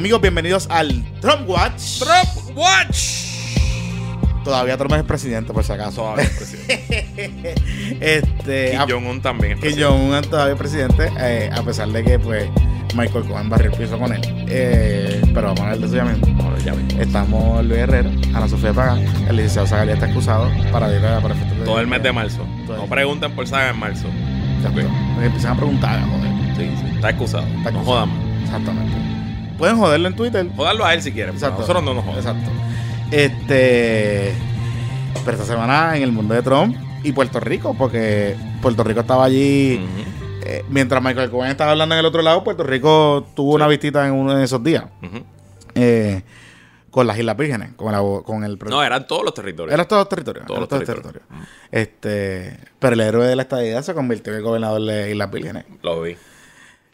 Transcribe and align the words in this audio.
Amigos, 0.00 0.22
bienvenidos 0.22 0.66
al 0.70 1.04
Trump 1.20 1.46
Watch. 1.46 1.98
Trump 1.98 2.56
Watch. 2.56 2.96
Todavía 4.42 4.78
Trump 4.78 4.94
es 4.94 5.02
presidente, 5.02 5.52
por 5.52 5.62
si 5.62 5.72
acaso. 5.72 5.96
Todavía 6.00 6.24
es 6.24 6.30
presidente. 6.30 7.54
este, 8.00 8.70
Kim 8.70 8.80
Jong-un 8.88 9.20
también 9.20 9.58
es 9.62 9.74
Kim. 9.74 9.84
Jong-un 9.84 10.22
todavía 10.22 10.54
es 10.54 10.58
presidente, 10.58 11.12
eh, 11.20 11.50
a 11.54 11.62
pesar 11.62 11.88
de 11.90 12.02
que 12.02 12.18
pues 12.18 12.48
Michael 12.96 13.26
Cohen 13.26 13.50
barrió 13.50 13.70
el 13.72 13.76
piso 13.76 13.98
con 13.98 14.14
él. 14.14 14.22
Eh, 14.48 15.20
pero 15.34 15.48
vamos 15.48 15.60
a 15.60 15.64
hablar 15.64 15.78
de 15.80 15.86
eso 15.86 15.96
ya 15.96 16.04
mismo. 16.04 16.44
Ahora 16.44 16.58
ya 16.60 16.72
ven. 16.72 16.88
Estamos 16.98 17.62
Luis 17.66 17.80
Herrera, 17.80 18.08
Ana 18.34 18.48
Sofía 18.48 18.72
Pagán, 18.72 19.00
el 19.28 19.36
licenciado 19.36 19.66
Zagalía 19.66 19.92
está 19.94 20.06
excusado 20.06 20.50
para 20.72 20.88
ir 20.96 21.04
a 21.04 21.20
de- 21.20 21.64
Todo 21.66 21.78
el 21.78 21.86
mes 21.88 22.02
de 22.02 22.10
marzo. 22.10 22.46
El- 22.70 22.76
No 22.76 22.86
pregunten 22.86 23.32
por 23.36 23.46
Saga 23.46 23.68
en 23.68 23.78
marzo. 23.78 24.06
Exacto. 24.56 24.80
Ok. 24.80 25.22
Empiezan 25.24 25.52
a 25.52 25.56
preguntar, 25.56 26.00
joder. 26.08 26.56
Sí, 26.56 26.70
sí. 26.80 26.94
Está 26.94 27.10
excusado. 27.10 27.44
Está 27.44 27.70
no 27.70 27.80
excusado. 27.80 27.84
jodan 27.84 28.08
más. 28.08 28.44
Exactamente. 28.44 29.19
Pueden 29.60 29.76
joderlo 29.76 30.08
en 30.08 30.16
Twitter. 30.16 30.46
Jodarlo 30.56 30.84
a 30.86 30.94
él 30.94 31.02
si 31.02 31.12
quieren. 31.12 31.34
Exacto. 31.34 31.60
Nosotros 31.60 31.84
no 31.84 31.92
nos 31.94 32.02
jodamos. 32.02 32.24
Exacto. 32.24 32.50
Este. 33.12 34.32
Pero 35.24 35.32
esta 35.36 35.44
semana 35.44 35.96
en 35.96 36.02
el 36.02 36.12
mundo 36.12 36.34
de 36.34 36.42
Trump 36.42 36.74
y 37.04 37.12
Puerto 37.12 37.38
Rico, 37.40 37.74
porque 37.76 38.34
Puerto 38.62 38.82
Rico 38.82 39.00
estaba 39.00 39.24
allí. 39.24 39.84
Eh, 40.46 40.64
mientras 40.70 41.02
Michael 41.02 41.30
Cohen 41.30 41.50
estaba 41.50 41.72
hablando 41.72 41.94
en 41.94 41.98
el 41.98 42.06
otro 42.06 42.22
lado, 42.22 42.42
Puerto 42.42 42.62
Rico 42.62 43.26
tuvo 43.36 43.54
una 43.54 43.68
visita 43.68 44.06
en 44.06 44.14
uno 44.14 44.34
de 44.34 44.44
esos 44.44 44.64
días. 44.64 44.84
eh, 45.74 46.22
con 46.90 47.06
las 47.06 47.18
Islas 47.18 47.36
Vírgenes, 47.36 47.72
con, 47.76 47.92
la, 47.92 48.00
con 48.24 48.42
el. 48.42 48.58
No, 48.68 48.82
eran 48.82 49.06
todos 49.06 49.24
los 49.24 49.34
territorios. 49.34 49.74
Eran 49.74 49.86
todos 49.86 50.00
los 50.00 50.08
territorios. 50.08 50.46
Todos 50.46 50.60
los 50.60 50.68
todos 50.68 50.80
los 50.80 50.88
territorios. 50.88 51.22
territorios. 51.28 51.48
Este, 51.70 52.58
pero 52.78 52.94
el 52.94 53.00
héroe 53.00 53.26
de 53.26 53.36
la 53.36 53.42
estadidad 53.42 53.82
se 53.82 53.94
convirtió 53.94 54.32
en 54.32 54.38
el 54.38 54.42
gobernador 54.44 54.82
de 54.82 55.10
Islas 55.10 55.30
Vírgenes. 55.30 55.66
Lo 55.82 56.00
vi. 56.00 56.16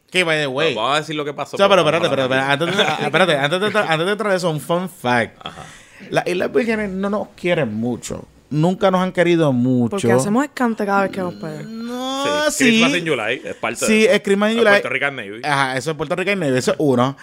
Que, 0.09 0.23
by 0.23 0.39
the 0.39 0.47
way. 0.47 0.73
Vamos 0.73 0.95
a 0.95 0.99
decir 1.01 1.15
lo 1.15 1.25
que 1.25 1.33
pasó. 1.33 1.55
O 1.55 1.57
sea, 1.57 1.67
pero 1.67 1.81
espérate, 1.81 2.07
vamos 2.07 2.19
espérate, 2.19 2.55
espérate, 2.55 2.63
antes 2.63 2.99
de, 2.99 3.05
espérate, 3.05 3.35
antes 3.37 3.73
de, 3.73 3.79
antes 3.79 4.07
de 4.07 4.15
traer 4.15 4.35
eso, 4.37 4.49
un 4.49 4.59
fun 4.61 4.89
fact. 4.89 5.37
Ajá. 5.45 5.63
Las 6.11 6.27
Islas 6.27 6.51
Vírgenes 6.53 6.89
no 6.91 7.09
nos 7.09 7.27
quieren 7.35 7.73
mucho. 7.73 8.23
Nunca 8.49 8.89
nos 8.89 9.01
han 9.01 9.11
querido 9.11 9.51
mucho. 9.51 9.91
Porque 9.91 10.11
hacemos 10.11 10.45
escante 10.45 10.85
cada 10.85 11.01
vez 11.03 11.11
que 11.11 11.19
nos 11.19 11.33
pegan. 11.33 11.85
No, 11.87 12.49
Sí, 12.49 12.51
sí. 12.51 12.63
Christmas 12.81 12.95
in 13.01 13.07
July 13.07 13.41
es 13.43 13.55
parte 13.55 13.85
Sí, 13.85 13.93
de 13.93 14.03
eso. 14.05 14.11
es 14.13 14.21
Christmas 14.21 14.51
in 14.53 14.57
July. 14.59 14.69
Puerto 14.71 14.89
Rican 14.89 15.15
Navy. 15.17 15.41
Ajá, 15.43 15.75
eso 15.77 15.91
es 15.91 15.97
Puerto 15.97 16.15
Rico 16.15 16.31
y 16.31 16.35
Navy, 16.37 16.57
eso 16.57 16.71
es 16.71 16.77
uno. 16.79 17.17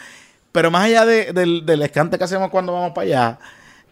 Pero 0.53 0.71
más 0.71 0.85
allá 0.85 1.07
de- 1.07 1.33
del, 1.33 1.65
del 1.65 1.81
escante 1.83 2.19
que 2.19 2.25
hacemos 2.25 2.51
cuando 2.51 2.73
vamos 2.75 2.91
para 2.93 3.07
allá, 3.07 3.39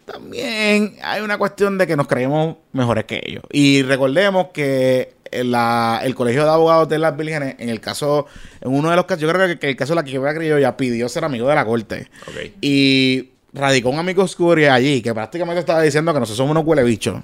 también 0.05 0.97
hay 1.01 1.21
una 1.21 1.37
cuestión 1.37 1.77
de 1.77 1.87
que 1.87 1.95
nos 1.95 2.07
creemos 2.07 2.57
mejores 2.73 3.05
que 3.05 3.21
ellos. 3.25 3.43
Y 3.51 3.81
recordemos 3.83 4.47
que 4.53 5.15
la- 5.43 6.01
el 6.03 6.15
Colegio 6.15 6.43
de 6.43 6.49
Abogados 6.49 6.89
de 6.89 6.99
las 6.99 7.15
Vírgenes, 7.15 7.55
en 7.59 7.69
el 7.69 7.79
caso, 7.79 8.27
en 8.61 8.71
uno 8.73 8.89
de 8.89 8.95
los 8.95 9.05
casos, 9.05 9.21
yo 9.21 9.29
creo 9.31 9.47
que, 9.47 9.59
que 9.59 9.69
el 9.69 9.75
caso 9.75 9.93
de 9.93 9.95
la 9.97 10.03
quiebra 10.03 10.33
criolla 10.35 10.75
pidió 10.77 11.07
ser 11.09 11.23
amigo 11.25 11.47
de 11.47 11.55
la 11.55 11.65
corte. 11.65 12.07
Ok. 12.27 12.51
Y 12.61 13.29
radicó 13.53 13.89
un 13.89 13.99
amigo 13.99 14.23
oscuro 14.23 14.71
allí 14.71 15.01
que 15.01 15.13
prácticamente 15.13 15.59
estaba 15.59 15.81
diciendo 15.81 16.11
que 16.13 16.19
nosotros 16.19 16.37
somos 16.37 16.51
unos 16.51 16.65
huele 16.65 16.83
bichos 16.83 17.21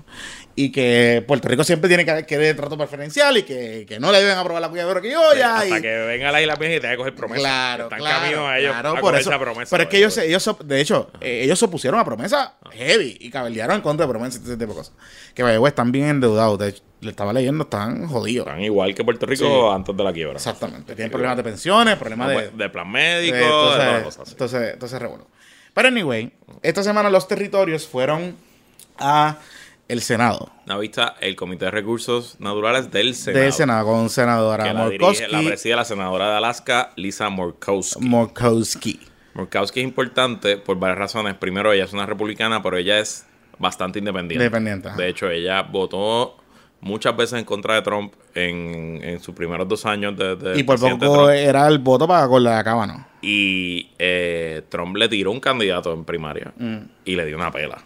y 0.56 0.72
que 0.72 1.24
Puerto 1.28 1.48
Rico 1.48 1.64
siempre 1.64 1.88
tiene 1.88 2.06
que 2.06 2.26
querer 2.26 2.56
trato 2.56 2.78
preferencial 2.78 3.38
y 3.38 3.44
que, 3.44 3.86
que 3.88 4.00
no 4.00 4.12
le 4.12 4.20
deben 4.20 4.38
aprobar 4.38 4.62
la 4.62 4.70
cuidadora 4.70 5.00
criolla. 5.00 5.58
Hasta 5.60 5.80
y, 5.80 5.82
que 5.82 5.88
venga 5.88 6.32
la 6.32 6.42
isla 6.42 6.56
Virgen 6.56 6.78
y 6.78 6.82
que 6.82 6.98
coger 6.98 7.16
promesa. 7.16 7.40
Claro, 7.42 7.84
Están 7.86 8.00
claro, 8.00 8.20
camino 8.22 8.48
a 8.48 8.60
ellos 8.60 8.72
claro, 8.74 8.90
a 8.98 9.00
por 9.02 9.16
eso. 9.16 9.30
esa 9.30 9.40
promesa. 9.40 9.70
pero 9.72 9.84
es 9.84 9.90
que 9.90 9.98
ellos, 9.98 10.18
ellos, 10.18 10.56
de 10.64 10.82
hecho, 10.82 11.10
eh, 11.22 11.42
ellos 11.46 11.58
se 11.58 11.66
opusieron 11.66 12.00
a 12.00 12.06
promesa 12.06 12.56
heavy 12.74 13.18
y 13.20 13.30
cabildearon 13.32 13.78
en 13.78 13.82
contra 13.82 14.06
de 14.06 14.12
promesas 14.12 14.42
y 14.42 14.44
ese 14.46 14.58
tipo 14.58 14.74
de 14.74 14.78
cosas. 14.78 14.94
Que 15.34 15.44
vaya, 15.44 15.66
están 15.68 15.92
bien 15.92 16.10
endeudados. 16.10 16.60
De 16.60 16.70
hecho, 16.70 16.84
le 17.02 17.10
estaba 17.12 17.32
leyendo, 17.34 17.64
están 17.64 18.08
jodidos. 18.08 18.46
Están 18.46 18.62
igual 18.62 18.94
que 18.94 19.04
Puerto 19.06 19.26
Rico 19.26 19.46
Sí. 19.46 19.76
antes 19.76 19.96
de 19.98 20.04
la 20.04 20.12
quiebra. 20.14 20.36
Exactamente. 20.36 20.94
Tienen 20.94 21.10
problemas 21.12 21.38
de 21.38 21.44
pensiones, 21.44 21.96
problemas 21.96 22.28
No, 22.28 22.34
de, 22.34 22.46
pues, 22.50 22.58
de 22.58 22.70
plan 22.70 22.92
médico, 22.92 23.36
de- 23.36 23.42
de 23.44 23.48
todas 23.48 23.78
las 23.78 23.88
entonces, 23.88 24.04
cosas. 24.06 24.22
así. 24.22 24.32
entonces, 24.34 24.74
entonces 24.74 25.00
revuelo. 25.02 25.28
Pero 25.74 25.88
anyway, 25.88 26.32
esta 26.62 26.84
semana 26.84 27.10
los 27.10 27.28
territorios 27.28 27.88
fueron 27.88 28.36
a 28.98 29.38
el 29.88 30.02
Senado. 30.02 30.52
Una 30.66 30.78
vista 30.78 31.16
el 31.20 31.36
Comité 31.36 31.66
de 31.66 31.72
Recursos 31.72 32.36
Naturales 32.40 32.92
del 32.92 33.16
Senado. 33.16 33.44
Del 33.44 33.54
Senado 33.54 33.88
con 33.88 34.10
senadora 34.10 34.64
Que 34.66 34.74
la, 34.74 34.90
dirige, 34.90 35.28
la 35.28 35.42
preside 35.42 35.76
la 35.76 35.86
senadora 35.86 36.30
de 36.30 36.38
Alaska, 36.38 36.92
Lisa 36.96 37.30
Murkowski. 37.30 38.06
Murkowski. 38.08 39.00
Murkowski 39.34 39.80
es 39.80 39.84
importante 39.86 40.58
por 40.58 40.78
varias 40.78 41.00
razones. 41.00 41.34
Primero, 41.36 41.72
ella 41.74 41.86
es 41.86 41.94
una 41.94 42.06
republicana, 42.06 42.62
pero 42.62 42.78
ella 42.78 43.00
es 43.00 43.26
bastante 43.58 44.00
independiente. 44.00 44.44
Independiente. 44.44 44.90
De 44.96 45.08
hecho, 45.08 45.30
ella 45.30 45.64
votó 45.64 46.38
muchas 46.82 47.16
veces 47.18 47.40
en 47.40 47.46
contra 47.46 47.76
de 47.76 47.82
Trump 47.82 48.14
en, 48.36 49.00
en 49.04 49.20
sus 49.20 49.34
primeros 49.34 49.68
dos 49.68 49.86
años 49.86 50.16
de, 50.16 50.36
de 50.36 50.60
Y 50.60 50.64
por 50.64 50.80
poco 50.80 50.98
Trump. 50.98 51.30
era 51.32 51.68
el 51.68 51.80
voto 51.80 52.08
para 52.08 52.28
con 52.28 52.44
la 52.44 52.58
de 52.58 52.64
Cábano. 52.64 53.08
Y 53.22 53.90
eh, 54.00 54.62
Trump 54.70 54.96
le 54.96 55.10
tiró 55.10 55.32
un 55.32 55.40
candidato 55.40 55.94
en 55.94 56.06
primaria 56.06 56.54
Mm. 56.58 56.78
y 57.06 57.16
le 57.16 57.26
dio 57.26 57.36
una 57.36 57.52
pela. 57.52 57.84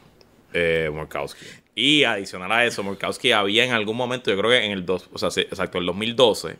Eh, 0.53 0.89
Murkowski. 0.93 1.45
Y 1.75 2.03
adicional 2.03 2.51
a 2.51 2.65
eso, 2.65 2.83
Murkowski 2.83 3.31
había 3.31 3.65
en 3.65 3.71
algún 3.71 3.97
momento, 3.97 4.29
yo 4.29 4.37
creo 4.37 4.51
que 4.51 4.63
en 4.63 4.71
el 4.71 4.85
dos, 4.85 5.09
o 5.11 5.17
sea, 5.17 5.29
exacto, 5.43 5.79
el 5.79 5.85
2012, 5.87 6.57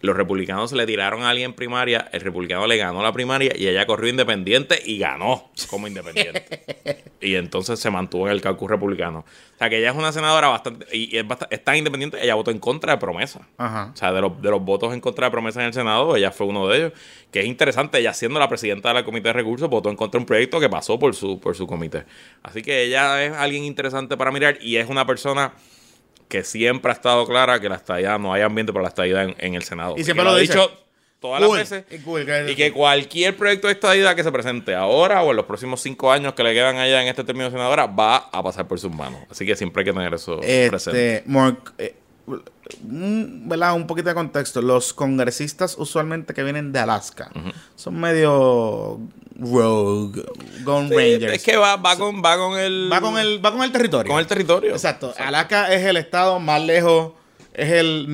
los 0.00 0.16
republicanos 0.16 0.72
le 0.72 0.86
tiraron 0.86 1.22
a 1.22 1.30
alguien 1.30 1.50
en 1.50 1.54
primaria, 1.56 2.08
el 2.12 2.20
republicano 2.20 2.66
le 2.66 2.76
ganó 2.76 3.02
la 3.02 3.12
primaria 3.12 3.52
y 3.56 3.66
ella 3.66 3.84
corrió 3.86 4.08
independiente 4.10 4.80
y 4.84 4.98
ganó 4.98 5.50
como 5.68 5.88
independiente. 5.88 7.02
y 7.20 7.34
entonces 7.34 7.80
se 7.80 7.90
mantuvo 7.90 8.26
en 8.28 8.32
el 8.32 8.40
caucus 8.40 8.70
republicano. 8.70 9.20
O 9.54 9.58
sea 9.58 9.68
que 9.68 9.78
ella 9.78 9.90
es 9.90 9.96
una 9.96 10.12
senadora 10.12 10.46
bastante, 10.48 10.86
y 10.96 11.16
es, 11.16 11.24
bast- 11.24 11.48
es 11.50 11.64
tan 11.64 11.76
independiente, 11.76 12.22
ella 12.22 12.36
votó 12.36 12.52
en 12.52 12.60
contra 12.60 12.92
de 12.92 12.98
promesa. 12.98 13.40
Ajá. 13.56 13.90
O 13.92 13.96
sea, 13.96 14.12
de 14.12 14.20
los, 14.20 14.40
de 14.40 14.50
los 14.50 14.62
votos 14.62 14.94
en 14.94 15.00
contra 15.00 15.26
de 15.26 15.30
promesa 15.32 15.60
en 15.60 15.66
el 15.66 15.72
Senado, 15.74 16.14
ella 16.14 16.30
fue 16.30 16.46
uno 16.46 16.68
de 16.68 16.76
ellos. 16.78 16.92
Que 17.32 17.40
es 17.40 17.46
interesante, 17.46 17.98
ella 17.98 18.14
siendo 18.14 18.38
la 18.38 18.48
presidenta 18.48 18.94
del 18.94 19.04
Comité 19.04 19.28
de 19.28 19.32
Recursos, 19.34 19.68
votó 19.68 19.90
en 19.90 19.96
contra 19.96 20.18
de 20.18 20.22
un 20.22 20.26
proyecto 20.26 20.60
que 20.60 20.68
pasó 20.68 20.98
por 20.98 21.14
su, 21.14 21.40
por 21.40 21.56
su 21.56 21.66
comité. 21.66 22.04
Así 22.42 22.62
que 22.62 22.84
ella 22.84 23.24
es 23.24 23.32
alguien 23.32 23.64
interesante 23.64 24.16
para 24.16 24.30
mirar 24.30 24.58
y 24.62 24.76
es 24.76 24.88
una 24.88 25.04
persona 25.04 25.52
que 26.28 26.44
siempre 26.44 26.90
ha 26.92 26.94
estado 26.94 27.26
clara 27.26 27.60
que 27.60 27.68
la 27.68 27.76
estadía, 27.76 28.18
no 28.18 28.32
hay 28.32 28.42
ambiente 28.42 28.72
para 28.72 28.82
la 28.84 28.88
estadía 28.88 29.22
en, 29.22 29.34
en 29.38 29.54
el 29.54 29.62
Senado. 29.62 29.94
Y 29.96 30.04
siempre 30.04 30.24
lo 30.24 30.30
ha 30.32 30.38
dicho 30.38 30.70
todas 31.20 31.42
Cool. 31.42 31.58
las 31.58 31.70
veces. 31.70 31.84
Y 31.90 32.02
cool, 32.04 32.24
que- 32.24 32.52
Y 32.52 32.54
que 32.54 32.72
cualquier 32.72 33.36
proyecto 33.36 33.66
de 33.66 33.72
estadía 33.72 34.14
que 34.14 34.22
se 34.22 34.30
presente 34.30 34.74
ahora 34.74 35.22
o 35.22 35.30
en 35.30 35.36
los 35.36 35.46
próximos 35.46 35.80
cinco 35.80 36.12
años 36.12 36.34
que 36.34 36.44
le 36.44 36.54
quedan 36.54 36.76
allá 36.76 37.02
en 37.02 37.08
este 37.08 37.24
término 37.24 37.46
de 37.46 37.50
senadora 37.52 37.86
va 37.86 38.28
a 38.30 38.42
pasar 38.42 38.68
por 38.68 38.78
sus 38.78 38.92
manos. 38.94 39.20
Así 39.30 39.44
que 39.44 39.56
siempre 39.56 39.80
hay 39.80 39.84
que 39.86 39.92
tener 39.92 40.14
eso 40.14 40.38
presente. 40.40 41.16
Este, 41.16 41.28
Murk- 41.28 41.72
eh, 41.78 41.94
¿verdad? 42.82 43.74
Un 43.74 43.86
poquito 43.86 44.08
de 44.08 44.14
contexto. 44.14 44.62
Los 44.62 44.92
congresistas 44.92 45.76
usualmente 45.78 46.34
que 46.34 46.42
vienen 46.42 46.72
de 46.72 46.78
Alaska 46.78 47.30
son 47.76 48.00
medio 48.00 48.98
rogue, 49.38 50.24
Gone 50.64 50.88
Sí, 50.88 50.94
Rangers. 50.94 51.32
Es 51.34 51.44
que 51.44 51.56
va, 51.56 51.76
va, 51.76 51.96
con, 51.96 52.22
va 52.22 52.36
con 52.36 52.58
el. 52.58 52.88
va 52.92 53.00
con 53.00 53.18
el 53.18 53.44
va 53.44 53.52
con 53.52 53.62
el 53.62 53.72
territorio. 53.72 54.10
con 54.10 54.20
el 54.20 54.26
territorio. 54.26 54.72
Exacto. 54.72 55.14
Alaska 55.18 55.72
es 55.72 55.84
el 55.84 55.96
estado 55.96 56.40
más 56.40 56.60
lejos, 56.62 57.12
es 57.54 57.70
el 57.72 58.12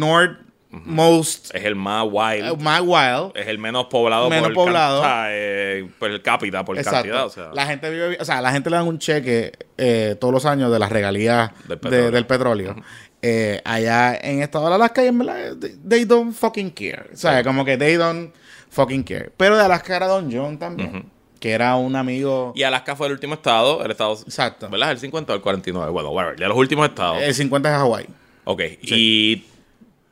northmost, 0.74 1.54
Es 1.54 1.64
el 1.64 1.74
más 1.76 2.04
wild. 2.10 2.46
eh, 2.52 2.56
más 2.58 2.80
wild. 2.82 3.32
es 3.36 3.46
el 3.46 3.58
menos 3.58 3.86
poblado 3.86 4.28
Menos 4.30 4.48
por, 4.48 4.54
poblado. 4.66 5.00
o 5.00 5.04
sea, 5.04 5.26
eh, 5.30 5.88
por 5.98 6.10
el 6.10 6.22
cápita, 6.22 6.64
por 6.64 6.76
Exacto. 6.76 6.96
cantidad. 6.98 7.26
O 7.26 7.30
sea, 7.30 7.50
la 7.54 7.66
gente 7.66 7.90
vive, 7.90 8.16
o 8.20 8.24
sea, 8.24 8.40
la 8.40 8.52
gente 8.52 8.70
le 8.70 8.76
dan 8.76 8.86
un 8.86 8.98
cheque 8.98 9.52
eh, 9.78 10.16
todos 10.20 10.32
los 10.34 10.44
años 10.46 10.70
de 10.72 10.78
las 10.78 10.90
regalías 10.90 11.50
Del 11.68 12.12
de- 12.12 12.24
petróleo. 12.24 12.76
Eh, 13.22 13.60
allá 13.64 14.14
en 14.20 14.42
estado 14.42 14.68
de 14.68 14.74
Alaska 14.74 15.02
y 15.02 15.06
en 15.08 15.18
verdad, 15.18 15.56
they, 15.88 16.04
don't 16.04 16.34
fucking 16.34 16.70
care. 16.70 17.06
O 17.12 17.16
sea, 17.16 17.38
Sí. 17.38 17.44
como 17.44 17.64
que 17.64 17.78
they 17.78 17.94
don't 17.94 18.34
fucking 18.70 19.02
care. 19.02 19.30
Pero 19.36 19.56
de 19.56 19.64
Alaska 19.64 19.96
era 19.96 20.06
Don 20.08 20.30
John 20.30 20.58
también, 20.58 21.06
que 21.41 21.52
era 21.52 21.74
un 21.76 21.96
amigo. 21.96 22.52
y 22.54 22.64
Alaska 22.64 22.94
fue 22.96 23.06
el 23.06 23.14
último 23.14 23.32
estado, 23.34 23.82
el 23.82 23.91
estado. 23.91 24.12
Exacto. 24.12 24.68
¿Verdad? 24.68 24.91
El 24.91 24.98
50 24.98 25.32
o 25.32 25.36
el 25.36 25.41
49. 25.42 25.91
Bueno, 25.91 26.10
whatever. 26.10 26.38
De 26.38 26.46
los 26.48 26.56
últimos 26.58 26.86
estados. 26.86 27.22
El 27.22 27.32
50 27.34 27.70
es 27.70 27.76
Hawái. 27.78 28.06
ok. 28.44 28.60
Y 28.82 29.44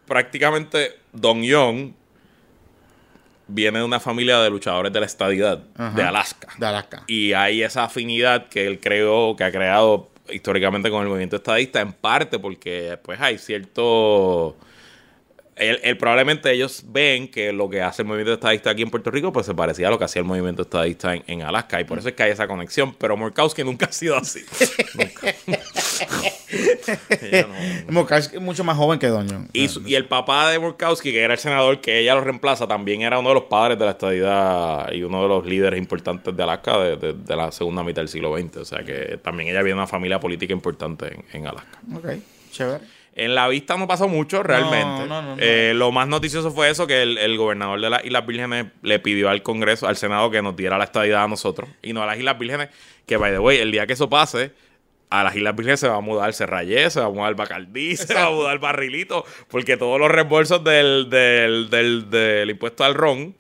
prácticamente 0.07 0.99
Don 1.13 1.43
Young 1.43 1.93
viene 3.49 3.79
de 3.79 3.85
una 3.85 4.01
familia 4.01 4.39
de 4.41 4.51
luchadores 4.51 4.93
de 4.93 5.01
la 5.01 5.07
estadidad 5.07 5.65
Ajá. 5.77 5.97
de 5.97 6.03
Alaska. 6.03 6.49
De 6.59 6.67
Alaska. 6.67 7.05
Y 7.07 7.33
hay 7.33 7.63
esa 7.63 7.85
afinidad 7.85 8.49
que 8.49 8.67
él 8.67 8.81
creó, 8.81 9.37
que 9.37 9.45
ha 9.45 9.53
creado 9.53 10.11
históricamente 10.31 10.91
con 10.91 11.03
el 11.03 11.09
movimiento 11.09 11.37
estadista, 11.37 11.81
en 11.81 11.93
parte 11.93 12.39
porque 12.39 12.99
pues 13.03 13.21
hay 13.21 13.39
cierto... 13.39 14.57
Él, 15.57 15.79
él- 15.83 15.99
probablemente 15.99 16.51
ellos 16.51 16.83
ven 16.89 17.29
que 17.29 17.53
lo 17.53 17.69
que 17.69 17.83
hace 17.83 18.03
el 18.03 18.09
movimiento 18.09 18.33
estadista 18.33 18.71
aquí 18.71 18.81
en 18.83 18.91
Puerto 18.91 19.11
Rico 19.11 19.33
pues 19.35 19.45
se 19.45 19.55
parecía 19.55 19.89
a 19.89 19.91
lo 19.91 19.99
que 19.99 20.05
hacía 20.07 20.21
el 20.21 20.27
movimiento 20.27 20.63
estadista 20.63 21.15
en, 21.15 21.23
en 21.27 21.43
Alaska 21.43 21.79
y 21.79 21.85
por 21.85 21.99
eso 21.99 22.09
es 22.09 22.15
que 22.15 22.23
hay 22.23 22.31
esa 22.33 22.49
conexión, 22.49 22.95
pero 22.95 23.17
Murkowski 23.19 23.63
nunca 23.63 23.85
ha 23.87 23.93
sido 23.93 24.17
así. 24.17 24.41
nunca. 24.95 25.35
Ella 27.21 27.47
no- 27.87 27.93
Murkowski 27.93 28.37
es 28.37 28.43
mucho 28.43 28.65
más 28.65 28.77
joven 28.77 28.99
que 28.99 29.07
Don 29.09 29.29
John. 29.29 29.49
y, 29.53 29.69
su- 29.69 29.87
y 29.87 29.95
el 29.95 30.07
papá 30.07 30.51
de 30.51 30.59
Murkowski, 30.59 31.13
que 31.13 31.21
era 31.23 31.35
el 31.35 31.39
senador 31.39 31.81
que 31.81 31.99
ella 32.01 32.15
lo 32.15 32.23
reemplaza, 32.23 32.67
también 32.67 33.03
era 33.03 33.19
uno 33.19 33.29
de 33.31 33.35
los 33.37 33.45
padres 33.45 33.79
de 33.79 33.85
la 33.85 33.91
estadidad 33.93 34.91
y 34.93 35.03
uno 35.03 35.23
de 35.23 35.29
los 35.29 35.47
líderes 35.47 35.79
importantes 35.79 36.35
de 36.37 36.43
Alaska 36.43 36.79
de, 36.79 36.97
de- 36.97 37.13
de 37.13 37.37
la 37.37 37.53
segunda 37.53 37.83
mitad 37.83 38.03
del 38.03 38.09
siglo 38.09 38.37
XX. 38.37 38.57
O 38.57 38.65
sea 38.65 38.83
que 38.85 39.19
también 39.23 39.49
ella 39.51 39.61
viene 39.63 39.75
de 39.77 39.81
una 39.83 39.87
familia 39.87 40.19
política 40.19 40.53
importante 40.53 41.09
en, 41.15 41.25
en 41.33 41.47
Alaska. 41.47 41.79
Ok, 41.95 42.07
chévere. 42.51 42.85
En 43.15 43.35
la 43.35 43.47
vista 43.49 43.77
no 43.77 43.87
pasó 43.87 44.09
mucho 44.09 44.43
realmente. 44.43 45.07
no, 45.07 45.21
no, 45.21 45.37
no. 45.37 45.37
Eh, 45.39 45.73
lo 45.75 45.93
más 45.93 46.09
noticioso 46.09 46.51
fue 46.51 46.71
eso, 46.71 46.87
que 46.87 47.03
el, 47.03 47.19
el 47.19 47.37
gobernador 47.37 47.81
de 47.81 47.91
las 47.91 48.05
Islas 48.05 48.27
Vírgenes 48.27 48.67
le 48.83 48.99
pidió 49.01 49.29
al 49.29 49.43
Congreso, 49.43 49.87
al 49.87 49.97
Senado, 49.97 50.31
que 50.31 50.41
nos 50.41 50.57
diera 50.57 50.79
la 50.79 50.85
estadidad 50.85 51.25
a 51.25 51.29
nosotros 51.29 51.69
y 51.83 51.93
no 51.93 52.03
a 52.03 52.07
las 52.07 52.19
Islas 52.19 52.39
Vírgenes, 52.39 52.69
que, 53.07 53.17
by 53.19 53.33
the 53.33 53.39
way, 53.39 53.59
el 53.59 53.71
día 53.71 53.87
que 53.87 53.93
eso 53.93 54.09
pase, 54.09 54.53
a 55.11 55.23
las 55.23 55.37
Islas 55.37 55.55
Vírgenes 55.55 55.81
se 55.81 55.89
va 55.89 55.97
a 55.97 56.01
mudar 56.01 56.33
Serrayé, 56.33 56.89
se 56.89 57.01
va 57.01 57.07
a 57.07 57.11
mudar 57.11 57.35
Bacardí, 57.35 57.97
se 57.97 58.15
va 58.15 58.25
a 58.27 58.31
mudar 58.31 58.59
Barrilito, 58.59 59.27
porque 59.49 59.77
todos 59.77 60.01
los 60.01 60.11
reembolsos 60.11 60.65
del, 60.65 61.11
del, 61.11 61.69
del, 61.69 62.09
del 62.09 62.51
impuesto 62.51 62.83
al 62.83 62.95
ron, 62.95 63.35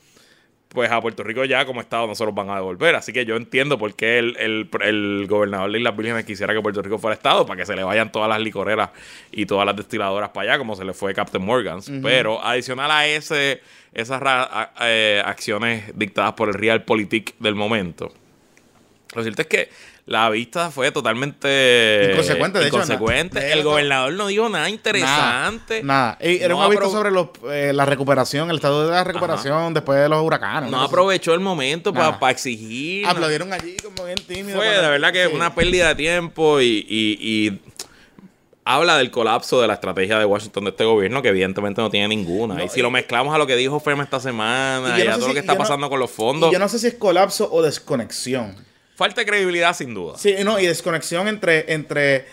pues 0.72 0.90
a 0.90 1.00
Puerto 1.00 1.22
Rico 1.22 1.44
ya 1.44 1.64
como 1.66 1.80
Estado 1.80 2.06
no 2.06 2.14
se 2.14 2.24
los 2.24 2.34
van 2.34 2.48
a 2.50 2.54
devolver. 2.56 2.94
Así 2.94 3.12
que 3.12 3.24
yo 3.26 3.36
entiendo 3.36 3.78
por 3.78 3.94
qué 3.94 4.19
el, 4.19 4.36
el, 4.38 4.69
el 4.80 5.26
gobernador 5.28 5.70
de 5.70 5.78
Islas 5.78 5.96
Vírgenes 5.96 6.24
quisiera 6.24 6.54
que 6.54 6.60
Puerto 6.62 6.80
Rico 6.82 6.98
fuera 6.98 7.14
Estado, 7.14 7.44
para 7.46 7.58
que 7.58 7.66
se 7.66 7.76
le 7.76 7.84
vayan 7.84 8.10
todas 8.10 8.28
las 8.28 8.40
licoreras 8.40 8.90
y 9.30 9.46
todas 9.46 9.66
las 9.66 9.76
destiladoras 9.76 10.30
para 10.30 10.50
allá, 10.52 10.58
como 10.58 10.74
se 10.74 10.84
le 10.84 10.92
fue 10.94 11.14
Captain 11.14 11.44
Morgan's. 11.44 11.90
Pero 12.02 12.42
adicional 12.42 12.90
a 12.90 13.06
ese, 13.06 13.60
esas 13.92 14.20
a- 14.24 14.72
eh, 14.80 15.22
acciones 15.24 15.92
dictadas 15.94 16.32
por 16.32 16.48
el 16.48 16.54
Realpolitik 16.54 17.34
del 17.38 17.54
momento, 17.54 18.12
lo 19.14 19.22
cierto 19.22 19.42
es 19.42 19.48
que 19.48 19.68
la 20.04 20.28
vista 20.31 20.70
fue 20.72 20.90
totalmente 20.90 22.10
Inconsecuente, 22.12 22.58
de 23.38 23.52
el 23.52 23.62
gobernador 23.62 24.12
no 24.14 24.26
dijo 24.26 24.49
nada 24.49 24.69
interesante. 24.69 25.82
Nada. 25.84 26.19
Y 26.20 26.38
era 26.38 26.49
No 26.49 26.58
un 26.58 26.64
aviso 26.64 26.90
sobre 26.90 27.10
los, 27.12 27.28
eh, 27.50 27.72
la 27.72 27.84
recuperación, 27.84 28.50
el 28.50 28.56
estado 28.56 28.84
de 28.87 28.90
la 28.90 29.04
recuperación 29.04 29.72
después 29.75 30.00
de 30.00 30.08
los 30.08 30.20
huracanes. 30.22 30.70
No 30.70 30.82
aprovechó 30.82 31.34
el 31.34 31.40
momento 31.40 31.93
para 31.94 32.19
exigir. 32.31 33.06
Aplaudieron 33.06 33.52
allí 33.52 33.76
como 33.76 34.04
bien 34.04 34.19
tímido. 34.26 34.56
Fue 34.58 34.69
de 34.69 34.88
verdad 34.88 35.12
que 35.12 35.28
Sí. 35.28 35.34
una 35.34 35.54
pérdida 35.54 35.88
de 35.88 35.94
tiempo 35.94 36.60
y, 36.60 36.84
y- 36.88 37.19
y 37.20 37.60
habla 38.64 38.96
del 38.99 39.10
colapso 39.10 39.60
de 39.60 39.66
la 39.69 39.75
estrategia 39.75 40.19
de 40.19 40.25
Washington 40.25 40.64
de 40.64 40.70
este 40.70 40.84
gobierno, 40.84 41.22
que 41.22 41.28
evidentemente 41.28 41.81
no 41.81 41.90
tiene 41.90 42.08
ninguna. 42.08 42.54
No, 42.54 42.64
y 42.64 42.69
si 42.69 42.81
lo 42.82 42.90
mezclamos 42.90 43.34
a 43.34 43.38
lo 43.38 43.46
que 43.46 43.56
dijo 43.56 43.78
FEMA 43.81 44.02
esta 44.04 44.20
semana 44.20 44.99
Y 45.00 45.04
no 45.04 45.10
a 45.10 45.14
sé 45.14 45.19
todo 45.20 45.20
si- 45.22 45.26
lo 45.28 45.34
que 45.34 45.40
está 45.40 45.52
no- 45.54 45.58
pasando 45.58 45.88
con 45.88 45.99
los 46.00 46.10
fondos, 46.10 46.52
yo 46.52 46.58
no 46.58 46.69
sé 46.69 46.78
si 46.78 46.88
es 46.88 46.94
colapso 46.94 47.49
o 47.52 47.62
desconexión. 47.62 48.54
Falta 48.94 49.20
de 49.22 49.26
credibilidad 49.26 49.74
sin 49.74 49.94
duda. 49.94 50.16
Sí, 50.18 50.34
no, 50.44 50.58
y 50.60 50.66
desconexión 50.66 51.28
entre, 51.28 51.72
entre, 51.72 52.26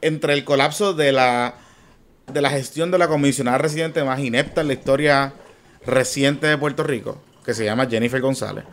entre 0.00 0.32
el 0.34 0.44
colapso 0.44 0.92
de 0.94 1.12
la, 1.12 1.54
de 2.32 2.40
la 2.40 2.50
gestión 2.50 2.90
de 2.90 2.98
la 2.98 3.08
comisionada 3.08 3.58
residente 3.58 4.02
más 4.04 4.20
inepta 4.20 4.60
en 4.60 4.68
la 4.68 4.72
historia 4.74 5.32
reciente 5.86 6.46
de 6.46 6.58
Puerto 6.58 6.82
Rico, 6.82 7.20
que 7.44 7.54
se 7.54 7.64
llama 7.64 7.86
Jennifer 7.86 8.20
González. 8.20 8.64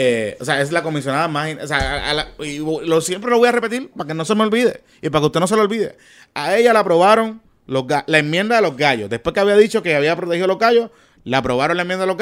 Eh, 0.00 0.36
o 0.40 0.44
sea, 0.44 0.60
es 0.60 0.70
la 0.70 0.82
comisionada 0.82 1.26
más... 1.28 1.50
O 1.62 1.66
sea, 1.66 2.10
a- 2.10 2.14
la- 2.14 2.28
y 2.38 2.58
lo, 2.58 3.00
siempre 3.00 3.30
lo 3.30 3.38
voy 3.38 3.48
a 3.48 3.52
repetir 3.52 3.90
para 3.90 4.06
que 4.08 4.14
no 4.14 4.24
se 4.24 4.34
me 4.36 4.42
olvide 4.44 4.82
y 5.02 5.10
para 5.10 5.20
que 5.22 5.26
usted 5.26 5.40
no 5.40 5.46
se 5.48 5.56
lo 5.56 5.62
olvide. 5.62 5.96
A 6.34 6.56
ella 6.56 6.72
la 6.72 6.80
aprobaron 6.80 7.42
los 7.66 7.84
la 8.06 8.18
enmienda 8.18 8.56
de 8.56 8.62
los 8.62 8.76
gallos. 8.76 9.10
Después 9.10 9.34
que 9.34 9.40
había 9.40 9.56
dicho 9.56 9.82
que 9.82 9.96
había 9.96 10.14
protegido 10.16 10.44
a 10.44 10.48
los 10.48 10.58
gallos, 10.58 10.90
la 11.24 11.38
aprobaron 11.38 11.76
la 11.76 11.82
enmienda 11.82 12.02
de 12.04 12.08
los 12.08 12.16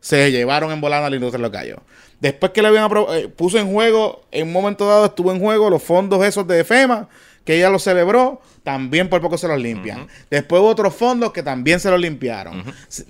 se 0.00 0.30
llevaron 0.30 0.70
en 0.72 0.80
volada 0.80 1.06
a 1.06 1.10
la 1.10 1.16
industria 1.16 1.38
de 1.38 1.42
los. 1.50 1.82
Después 2.20 2.52
que 2.52 2.62
le 2.62 2.68
habían 2.68 2.84
eh, 3.14 3.28
puso 3.28 3.58
en 3.58 3.70
juego, 3.72 4.22
en 4.30 4.46
un 4.46 4.52
momento 4.52 4.86
dado 4.86 5.06
estuvo 5.06 5.32
en 5.32 5.40
juego 5.40 5.68
los 5.70 5.82
fondos 5.82 6.24
esos 6.24 6.46
de 6.46 6.64
FEMA, 6.64 7.08
que 7.44 7.56
ella 7.56 7.68
los 7.68 7.82
celebró, 7.82 8.40
también 8.62 9.10
por 9.10 9.20
poco 9.20 9.36
se 9.36 9.46
los 9.46 9.58
limpian. 9.60 10.06
Después 10.30 10.60
hubo 10.62 10.68
otros 10.68 10.94
fondos 10.94 11.32
que 11.32 11.42
también 11.42 11.80
se 11.80 11.90
los 11.90 12.00
limpiaron. 12.00 12.64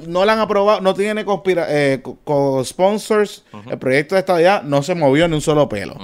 No 0.06 0.24
la 0.24 0.32
han 0.32 0.40
aprobado, 0.40 0.80
no 0.80 0.94
tiene 0.94 1.24
conspira- 1.24 1.66
eh, 1.68 2.00
co- 2.02 2.18
co-sponsors. 2.24 3.44
El 3.70 3.78
proyecto 3.78 4.14
de 4.16 4.20
estabilidad 4.20 4.62
no 4.62 4.82
se 4.82 4.94
movió 4.96 5.28
ni 5.28 5.34
un 5.34 5.40
solo 5.40 5.68
pelo 5.68 5.94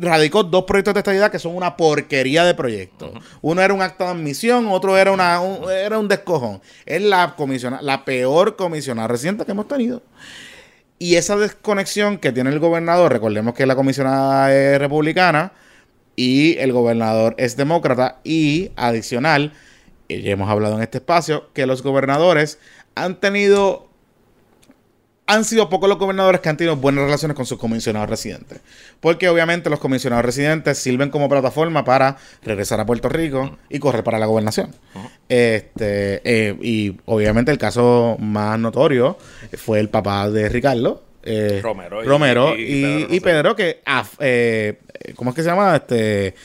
radicó 0.00 0.42
dos 0.44 0.64
proyectos 0.64 0.94
de 0.94 1.00
estabilidad 1.00 1.30
que 1.30 1.38
son 1.38 1.56
una 1.56 1.76
porquería 1.76 2.44
de 2.44 2.54
proyectos. 2.54 3.10
Uno 3.42 3.62
era 3.62 3.74
un 3.74 3.82
acta 3.82 4.04
de 4.04 4.10
admisión, 4.10 4.66
otro 4.68 4.96
era 4.96 5.12
una 5.12 5.40
un, 5.40 5.70
era 5.70 5.98
un 5.98 6.08
descojón. 6.08 6.60
Es 6.84 7.02
la 7.02 7.34
comisiona, 7.36 7.80
la 7.82 8.04
peor 8.04 8.56
comisionada 8.56 9.08
reciente 9.08 9.44
que 9.44 9.52
hemos 9.52 9.68
tenido. 9.68 10.02
Y 10.98 11.16
esa 11.16 11.36
desconexión 11.36 12.18
que 12.18 12.32
tiene 12.32 12.50
el 12.50 12.58
gobernador, 12.58 13.12
recordemos 13.12 13.54
que 13.54 13.66
la 13.66 13.76
comisionada 13.76 14.54
es 14.54 14.78
republicana 14.78 15.52
y 16.16 16.56
el 16.58 16.72
gobernador 16.72 17.34
es 17.36 17.56
demócrata 17.56 18.20
y 18.24 18.70
adicional, 18.76 19.52
y 20.08 20.22
ya 20.22 20.32
hemos 20.32 20.48
hablado 20.48 20.76
en 20.76 20.82
este 20.82 20.98
espacio, 20.98 21.50
que 21.52 21.66
los 21.66 21.82
gobernadores 21.82 22.58
han 22.94 23.20
tenido 23.20 23.85
han 25.28 25.44
sido 25.44 25.68
pocos 25.68 25.88
los 25.88 25.98
gobernadores 25.98 26.40
que 26.40 26.48
han 26.48 26.56
tenido 26.56 26.76
buenas 26.76 27.04
relaciones 27.04 27.36
con 27.36 27.46
sus 27.46 27.58
comisionados 27.58 28.08
residentes. 28.08 28.60
Porque 29.00 29.28
obviamente 29.28 29.68
los 29.70 29.80
comisionados 29.80 30.24
residentes 30.24 30.78
sirven 30.78 31.10
como 31.10 31.28
plataforma 31.28 31.84
para 31.84 32.16
regresar 32.44 32.78
a 32.80 32.86
Puerto 32.86 33.08
Rico 33.08 33.58
y 33.68 33.78
correr 33.80 34.04
para 34.04 34.18
la 34.18 34.26
gobernación. 34.26 34.74
Este, 35.28 36.20
eh, 36.24 36.56
y 36.62 36.96
obviamente 37.06 37.50
el 37.50 37.58
caso 37.58 38.16
más 38.20 38.58
notorio 38.58 39.18
fue 39.56 39.80
el 39.80 39.88
papá 39.88 40.30
de 40.30 40.48
Ricardo. 40.48 41.02
eh, 41.28 41.58
Romero 41.60 42.04
y- 42.04 42.06
Romero 42.06 42.56
y- 42.56 42.62
y, 42.62 42.66
y 42.66 42.80
Pedro 42.80 42.86
y 42.86 43.02
Rosselló. 43.02 43.22
Pedro, 43.24 43.56
que, 43.56 43.80
ah, 43.84 44.04
eh, 44.20 44.78
¿cómo 45.16 45.30
es 45.30 45.36
que 45.36 45.42
se 45.42 45.48
llama? 45.48 45.74
Este, 45.74 46.36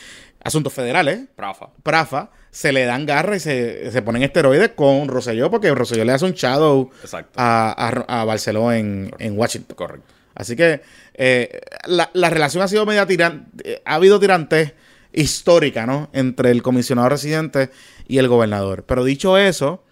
Asuntos 0.44 0.74
Federales. 0.74 1.28
Prafa. 1.36 1.70
Prafa, 1.84 2.32
se 2.50 2.72
le 2.72 2.86
dan 2.86 3.06
garra 3.06 3.36
y 3.36 3.40
se, 3.40 3.92
se 3.92 4.02
ponen 4.02 4.24
esteroides 4.24 4.70
con 4.70 5.08
Rosselló 5.08 5.52
porque 5.52 5.74
Rosselló 5.74 6.04
le 6.04 6.14
hace 6.14 6.26
un 6.26 6.34
shadow 6.34 6.90
a, 7.36 8.04
a, 8.08 8.22
a 8.22 8.26
Barceló 8.26 8.72
en, 8.72 9.12
en 9.20 9.38
Washington. 9.38 9.76
Correcto. 9.76 10.14
Así 10.34 10.56
que 10.56 10.82
eh, 11.14 11.62
la, 11.86 12.10
la 12.14 12.30
relación 12.30 12.64
ha 12.64 12.68
sido 12.68 12.86
media 12.86 13.06
tirante, 13.06 13.82
ha 13.86 13.96
habido 13.96 14.20
tirantez 14.20 14.74
histórica, 15.14 15.86
¿no? 15.86 16.10
Entre 16.14 16.52
el 16.52 16.64
comisionado 16.64 17.10
residente 17.10 17.70
y 18.08 18.18
el 18.18 18.28
gobernador. 18.28 18.84
Pero 18.84 19.04
dicho 19.04 19.38
eso, 19.38 19.84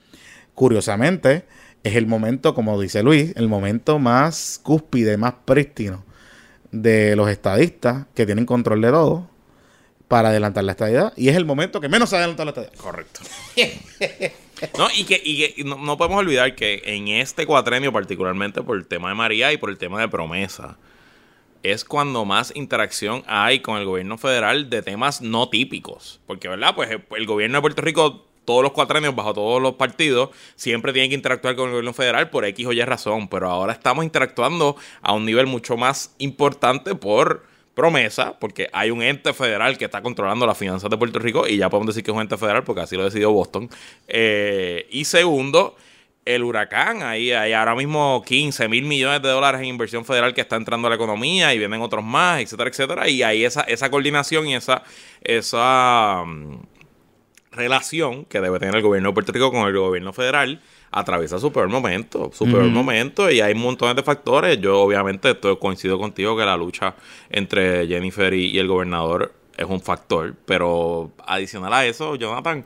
curiosamente, 0.56 1.46
es 1.84 1.96
el 1.96 2.08
momento, 2.08 2.54
como 2.56 2.80
dice 2.82 3.04
Luis, 3.04 3.34
el 3.36 3.48
momento 3.48 4.00
más 4.00 4.60
cúspide, 4.64 5.18
más 5.18 5.34
prístino 5.46 6.06
de 6.72 7.16
los 7.16 7.30
estadistas 7.30 8.06
que 8.16 8.26
tienen 8.26 8.46
control 8.46 8.82
de 8.82 8.90
todo 8.92 9.29
para 10.10 10.30
adelantar 10.30 10.64
la 10.66 10.74
estadidad. 10.74 11.14
Y 11.16 11.30
es 11.30 11.38
el 11.38 11.46
momento 11.46 11.80
que 11.80 11.88
menos 11.88 12.10
se 12.10 12.18
ha 12.18 12.20
adelantado 12.20 12.46
la 12.46 12.50
estadidad. 12.50 12.84
Correcto. 12.84 13.22
no, 14.78 14.88
y 14.94 15.06
que, 15.06 15.22
y 15.24 15.54
que 15.54 15.64
no, 15.64 15.78
no 15.78 15.98
podemos 15.98 16.20
olvidar 16.20 16.56
que 16.56 16.82
en 16.84 17.08
este 17.08 17.46
cuatrenio, 17.46 17.94
particularmente 17.94 18.64
por 18.64 18.76
el 18.76 18.88
tema 18.88 19.10
de 19.10 19.16
María 19.16 19.54
y 19.54 19.58
por 19.58 19.70
el 19.70 19.78
tema 19.78 20.02
de 20.02 20.10
promesa, 20.10 20.78
es 21.62 21.86
cuando 21.86 22.26
más 22.26 22.52
interacción 22.56 23.24
hay 23.28 23.60
con 23.60 23.78
el 23.78 23.86
gobierno 23.86 24.18
federal 24.18 24.70
de 24.72 24.82
temas 24.82 25.22
no 25.22 25.48
típicos. 25.48 26.20
Porque, 26.26 26.50
¿verdad? 26.50 26.74
Pues 26.76 26.90
el, 26.90 27.04
el 27.16 27.28
gobierno 27.28 27.60
de 27.60 27.62
Puerto 27.62 27.84
Rico, 27.84 28.26
todos 28.46 28.64
los 28.64 28.72
cuatrenios, 28.72 29.16
bajo 29.16 29.34
todos 29.34 29.62
los 29.62 29.76
partidos, 29.76 30.32
siempre 30.56 30.92
tiene 30.92 31.10
que 31.10 31.16
interactuar 31.16 31.56
con 31.56 31.66
el 31.66 31.72
gobierno 31.72 31.94
federal 31.94 32.32
por 32.32 32.46
X 32.46 32.66
o 32.66 32.74
Y 32.74 32.82
razón. 32.82 33.28
Pero 33.28 33.48
ahora 33.48 33.74
estamos 33.74 34.04
interactuando 34.04 34.76
a 35.04 35.14
un 35.14 35.24
nivel 35.26 35.46
mucho 35.46 35.78
más 35.78 36.16
importante 36.18 36.96
por 36.96 37.49
promesa, 37.80 38.38
porque 38.38 38.70
hay 38.74 38.92
un 38.92 39.02
ente 39.02 39.32
federal 39.34 39.78
que 39.78 39.86
está 39.86 40.02
controlando 40.02 40.46
las 40.46 40.58
finanzas 40.58 40.90
de 40.90 40.98
Puerto 40.98 41.18
Rico 41.18 41.48
y 41.48 41.56
ya 41.56 41.70
podemos 41.70 41.88
decir 41.88 42.04
que 42.04 42.12
es 42.12 42.16
un 42.16 42.22
ente 42.22 42.36
federal 42.36 42.66
porque 42.66 42.82
así 42.82 42.98
lo 42.98 43.06
decidió 43.06 43.32
Boston. 43.32 43.70
Eh, 44.06 44.86
y 44.92 45.06
segundo, 45.06 45.78
el 46.26 46.44
huracán, 46.44 47.04
ahí 47.04 47.32
hay 47.32 47.54
ahora 47.54 47.76
mismo 47.76 48.22
15 48.26 48.68
mil 48.68 48.84
millones 48.84 49.22
de 49.22 49.30
dólares 49.30 49.62
en 49.62 49.68
inversión 49.68 50.04
federal 50.04 50.34
que 50.34 50.42
está 50.42 50.58
entrando 50.58 50.88
a 50.88 50.90
la 50.90 50.98
economía 50.98 51.54
y 51.54 51.58
vienen 51.58 51.82
otros 51.82 52.04
más, 52.04 52.42
etcétera, 52.42 52.70
etcétera. 52.70 53.08
Y 53.08 53.24
ahí 53.24 53.46
esa, 53.46 53.62
esa 53.62 53.90
coordinación 53.90 54.46
y 54.46 54.56
esa, 54.56 54.84
esa 55.22 56.26
mm, 56.26 56.60
relación 57.54 58.26
que 58.26 58.42
debe 58.42 58.60
tener 58.60 58.76
el 58.76 58.82
gobierno 58.82 59.12
de 59.12 59.14
Puerto 59.14 59.32
Rico 59.32 59.54
con 59.54 59.66
el 59.66 59.78
gobierno 59.78 60.12
federal 60.12 60.62
atraviesa 60.92 61.40
su 61.40 61.52
peor 61.52 61.70
momento, 61.70 62.32
su 62.34 62.46
peor 62.46 62.66
momento 62.66 63.30
y 63.30 63.42
hay 63.42 63.54
montones 63.56 63.96
de 63.96 64.04
factores. 64.04 64.60
Yo 64.60 64.80
obviamente 64.82 65.32
estoy, 65.32 65.58
coincido 65.58 66.00
contigo 66.00 66.36
que 66.38 66.46
la 66.46 66.58
lucha 66.58 66.96
entre 67.30 67.88
Jennifer 67.88 68.34
y, 68.34 68.48
y 68.52 68.58
el 68.60 68.68
gobernador 68.68 69.34
es 69.58 69.66
un 69.68 69.82
factor, 69.82 70.34
pero 70.46 71.12
adicional 71.28 71.74
a 71.74 71.86
eso, 71.86 72.16
Jonathan, 72.16 72.64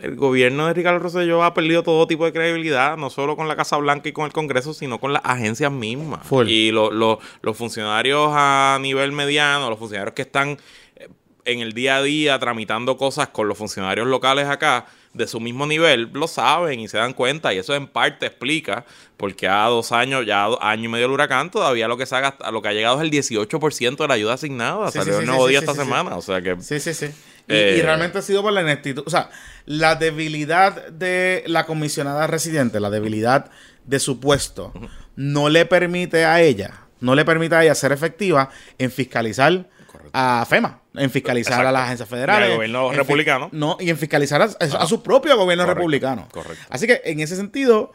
el 0.00 0.16
gobierno 0.16 0.66
de 0.66 0.74
Ricardo 0.74 0.98
Rosselló 0.98 1.42
ha 1.44 1.52
perdido 1.54 1.82
todo 1.82 2.06
tipo 2.06 2.24
de 2.24 2.32
credibilidad, 2.32 2.96
no 2.96 3.10
solo 3.10 3.36
con 3.36 3.46
la 3.48 3.56
Casa 3.56 3.76
Blanca 3.76 4.08
y 4.08 4.12
con 4.12 4.24
el 4.26 4.32
Congreso, 4.32 4.72
sino 4.74 4.98
con 4.98 5.12
las 5.12 5.22
agencias 5.24 5.70
mismas. 5.70 6.26
Full. 6.26 6.48
Y 6.48 6.70
lo- 6.70 6.90
lo- 6.90 7.18
los 7.42 7.56
funcionarios 7.56 8.30
a 8.32 8.78
nivel 8.80 9.12
mediano, 9.12 9.68
los 9.70 9.78
funcionarios 9.78 10.14
que 10.14 10.22
están 10.22 10.58
eh, 10.96 11.08
en 11.44 11.60
el 11.60 11.72
día 11.72 11.96
a 11.96 12.02
día 12.02 12.38
tramitando 12.38 12.96
cosas 12.96 13.28
con 13.28 13.48
los 13.48 13.56
funcionarios 13.58 14.06
locales 14.06 14.46
acá 14.48 14.86
de 15.14 15.26
su 15.26 15.40
mismo 15.40 15.66
nivel, 15.66 16.10
lo 16.14 16.26
saben 16.26 16.80
y 16.80 16.88
se 16.88 16.96
dan 16.96 17.12
cuenta 17.12 17.52
y 17.52 17.58
eso 17.58 17.74
en 17.74 17.86
parte 17.86 18.26
explica 18.26 18.84
porque 19.18 19.46
a 19.46 19.64
dos 19.66 19.92
años, 19.92 20.24
ya 20.26 20.44
a 20.44 20.70
año 20.70 20.84
y 20.84 20.88
medio 20.88 21.04
del 21.04 21.12
huracán, 21.12 21.50
todavía 21.50 21.86
lo 21.88 21.96
que 21.98 22.06
se 22.06 22.16
ha 22.16 22.22
gast- 22.22 22.50
lo 22.50 22.62
que 22.62 22.68
ha 22.68 22.72
llegado 22.72 22.96
es 22.96 23.02
el 23.02 23.10
18% 23.10 23.96
de 24.04 24.08
la 24.08 24.14
ayuda 24.14 24.34
asignada. 24.34 24.90
Sí, 24.90 24.98
Salió 24.98 25.14
sí, 25.14 25.20
el 25.20 25.26
nuevo 25.26 25.44
sí, 25.46 25.50
día 25.50 25.58
esta 25.60 25.74
semana, 25.74 26.16
o 26.16 26.22
sea 26.22 26.40
que... 26.40 26.56
Sí, 26.60 26.80
sí, 26.80 26.94
sí. 26.94 27.06
Y, 27.06 27.52
Eh, 27.54 27.76
y 27.78 27.82
realmente 27.82 28.18
ha 28.18 28.22
sido 28.22 28.40
por 28.42 28.52
la 28.52 28.62
ineptitud. 28.62 29.02
O 29.06 29.10
sea, 29.10 29.28
la 29.66 29.96
debilidad 29.96 30.88
de 30.88 31.44
la 31.46 31.66
comisionada 31.66 32.26
residente, 32.26 32.80
la 32.80 32.88
debilidad 32.90 33.50
de 33.84 33.98
su 34.00 34.18
puesto, 34.20 34.72
no 35.16 35.48
le 35.50 35.66
permite 35.66 36.24
a 36.24 36.40
ella, 36.40 36.86
no 37.00 37.14
le 37.14 37.24
permite 37.24 37.54
a 37.56 37.64
ella 37.64 37.74
ser 37.74 37.92
efectiva 37.92 38.48
en 38.78 38.90
fiscalizar 38.90 39.68
a 40.12 40.44
FEMA, 40.48 40.80
en 40.94 41.10
fiscalizar 41.10 41.52
Exacto. 41.52 41.68
a 41.68 41.72
las 41.72 41.82
agencias 41.84 42.08
federales. 42.08 42.48
Y 42.48 42.50
al 42.50 42.56
gobierno 42.56 42.92
republicano. 42.92 43.48
No, 43.52 43.76
y 43.80 43.90
en 43.90 43.96
fiscalizar 43.98 44.42
a, 44.42 44.44
a 44.44 44.86
su 44.86 45.02
propio 45.02 45.36
gobierno 45.36 45.64
Correcto, 45.64 45.78
republicano. 45.80 46.28
correcto. 46.30 46.64
Así 46.70 46.86
que 46.86 47.00
en 47.04 47.20
ese 47.20 47.36
sentido, 47.36 47.92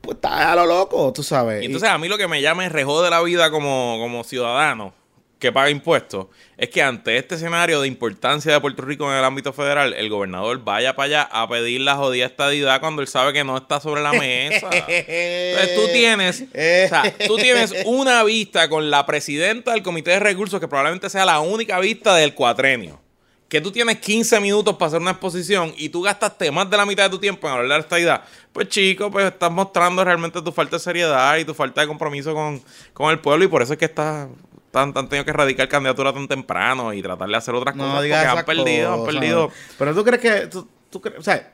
pues 0.00 0.16
está 0.16 0.52
a 0.52 0.56
lo 0.56 0.66
loco, 0.66 1.12
tú 1.12 1.22
sabes. 1.22 1.62
Y 1.62 1.66
entonces 1.66 1.88
a 1.88 1.98
mí 1.98 2.08
lo 2.08 2.18
que 2.18 2.28
me 2.28 2.40
llama 2.42 2.66
es 2.66 2.72
rejó 2.72 3.02
de 3.02 3.10
la 3.10 3.22
vida 3.22 3.50
como, 3.50 3.98
como 4.00 4.24
ciudadano 4.24 4.94
que 5.42 5.50
paga 5.50 5.70
impuestos 5.70 6.28
es 6.56 6.68
que 6.68 6.80
ante 6.80 7.16
este 7.16 7.34
escenario 7.34 7.80
de 7.80 7.88
importancia 7.88 8.52
de 8.52 8.60
Puerto 8.60 8.82
Rico 8.82 9.10
en 9.10 9.18
el 9.18 9.24
ámbito 9.24 9.52
federal, 9.52 9.92
el 9.92 10.08
gobernador 10.08 10.62
vaya 10.62 10.94
para 10.94 11.06
allá 11.06 11.22
a 11.32 11.48
pedir 11.48 11.80
la 11.80 11.96
jodida 11.96 12.26
estadidad 12.26 12.78
cuando 12.78 13.02
él 13.02 13.08
sabe 13.08 13.32
que 13.32 13.42
no 13.42 13.56
está 13.56 13.80
sobre 13.80 14.02
la 14.02 14.12
mesa. 14.12 14.70
Entonces 14.72 15.74
tú 15.74 15.92
tienes, 15.92 16.42
o 16.42 16.88
sea, 16.88 17.12
tú 17.26 17.36
tienes 17.38 17.74
una 17.86 18.22
vista 18.22 18.68
con 18.68 18.88
la 18.88 19.04
presidenta 19.04 19.72
del 19.72 19.82
Comité 19.82 20.12
de 20.12 20.20
Recursos 20.20 20.60
que 20.60 20.68
probablemente 20.68 21.10
sea 21.10 21.24
la 21.24 21.40
única 21.40 21.80
vista 21.80 22.14
del 22.14 22.34
cuatrenio. 22.34 23.00
Que 23.48 23.60
tú 23.60 23.72
tienes 23.72 23.98
15 23.98 24.38
minutos 24.38 24.76
para 24.76 24.86
hacer 24.86 25.00
una 25.00 25.10
exposición 25.10 25.74
y 25.76 25.88
tú 25.88 26.02
gastaste 26.02 26.52
más 26.52 26.70
de 26.70 26.76
la 26.76 26.86
mitad 26.86 27.02
de 27.02 27.10
tu 27.10 27.18
tiempo 27.18 27.48
en 27.48 27.54
hablar 27.54 27.68
de 27.68 27.74
la 27.74 27.80
estadidad. 27.80 28.22
Pues 28.52 28.68
chico, 28.68 29.10
pues 29.10 29.26
estás 29.26 29.50
mostrando 29.50 30.04
realmente 30.04 30.40
tu 30.40 30.52
falta 30.52 30.76
de 30.76 30.80
seriedad 30.80 31.36
y 31.36 31.44
tu 31.44 31.52
falta 31.52 31.80
de 31.80 31.88
compromiso 31.88 32.32
con, 32.32 32.62
con 32.94 33.10
el 33.10 33.18
pueblo 33.18 33.44
y 33.44 33.48
por 33.48 33.60
eso 33.60 33.72
es 33.72 33.78
que 33.80 33.86
estás 33.86 34.28
tan, 34.72 34.92
tan 34.92 35.08
tenido 35.08 35.24
que 35.24 35.30
erradicar 35.30 35.68
candidatura 35.68 36.12
tan 36.12 36.26
temprano 36.26 36.92
y 36.92 37.00
tratar 37.02 37.28
de 37.28 37.36
hacer 37.36 37.54
otras 37.54 37.76
no 37.76 37.84
cosas 37.84 38.02
digas 38.02 38.24
porque 38.34 38.38
han 38.40 38.44
perdido, 38.64 38.92
han 38.92 38.98
cosas. 39.00 39.14
perdido. 39.14 39.52
Pero 39.78 39.94
tú 39.94 40.04
crees 40.04 40.20
que. 40.20 40.46
Tú, 40.48 40.68
tú 40.90 41.00
crees- 41.00 41.18
o 41.20 41.22
sea, 41.22 41.52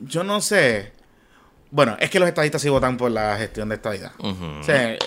yo 0.00 0.24
no 0.24 0.40
sé. 0.40 0.92
Bueno, 1.70 1.96
es 2.00 2.08
que 2.08 2.18
los 2.20 2.28
estadistas 2.28 2.62
sí 2.62 2.68
votan 2.68 2.96
por 2.96 3.10
la 3.10 3.36
gestión 3.36 3.68
de 3.68 3.74
estadidad. 3.74 4.12
Ujú. 4.18 4.44
O 4.60 4.62
sea, 4.62 4.92
eh, 4.92 4.98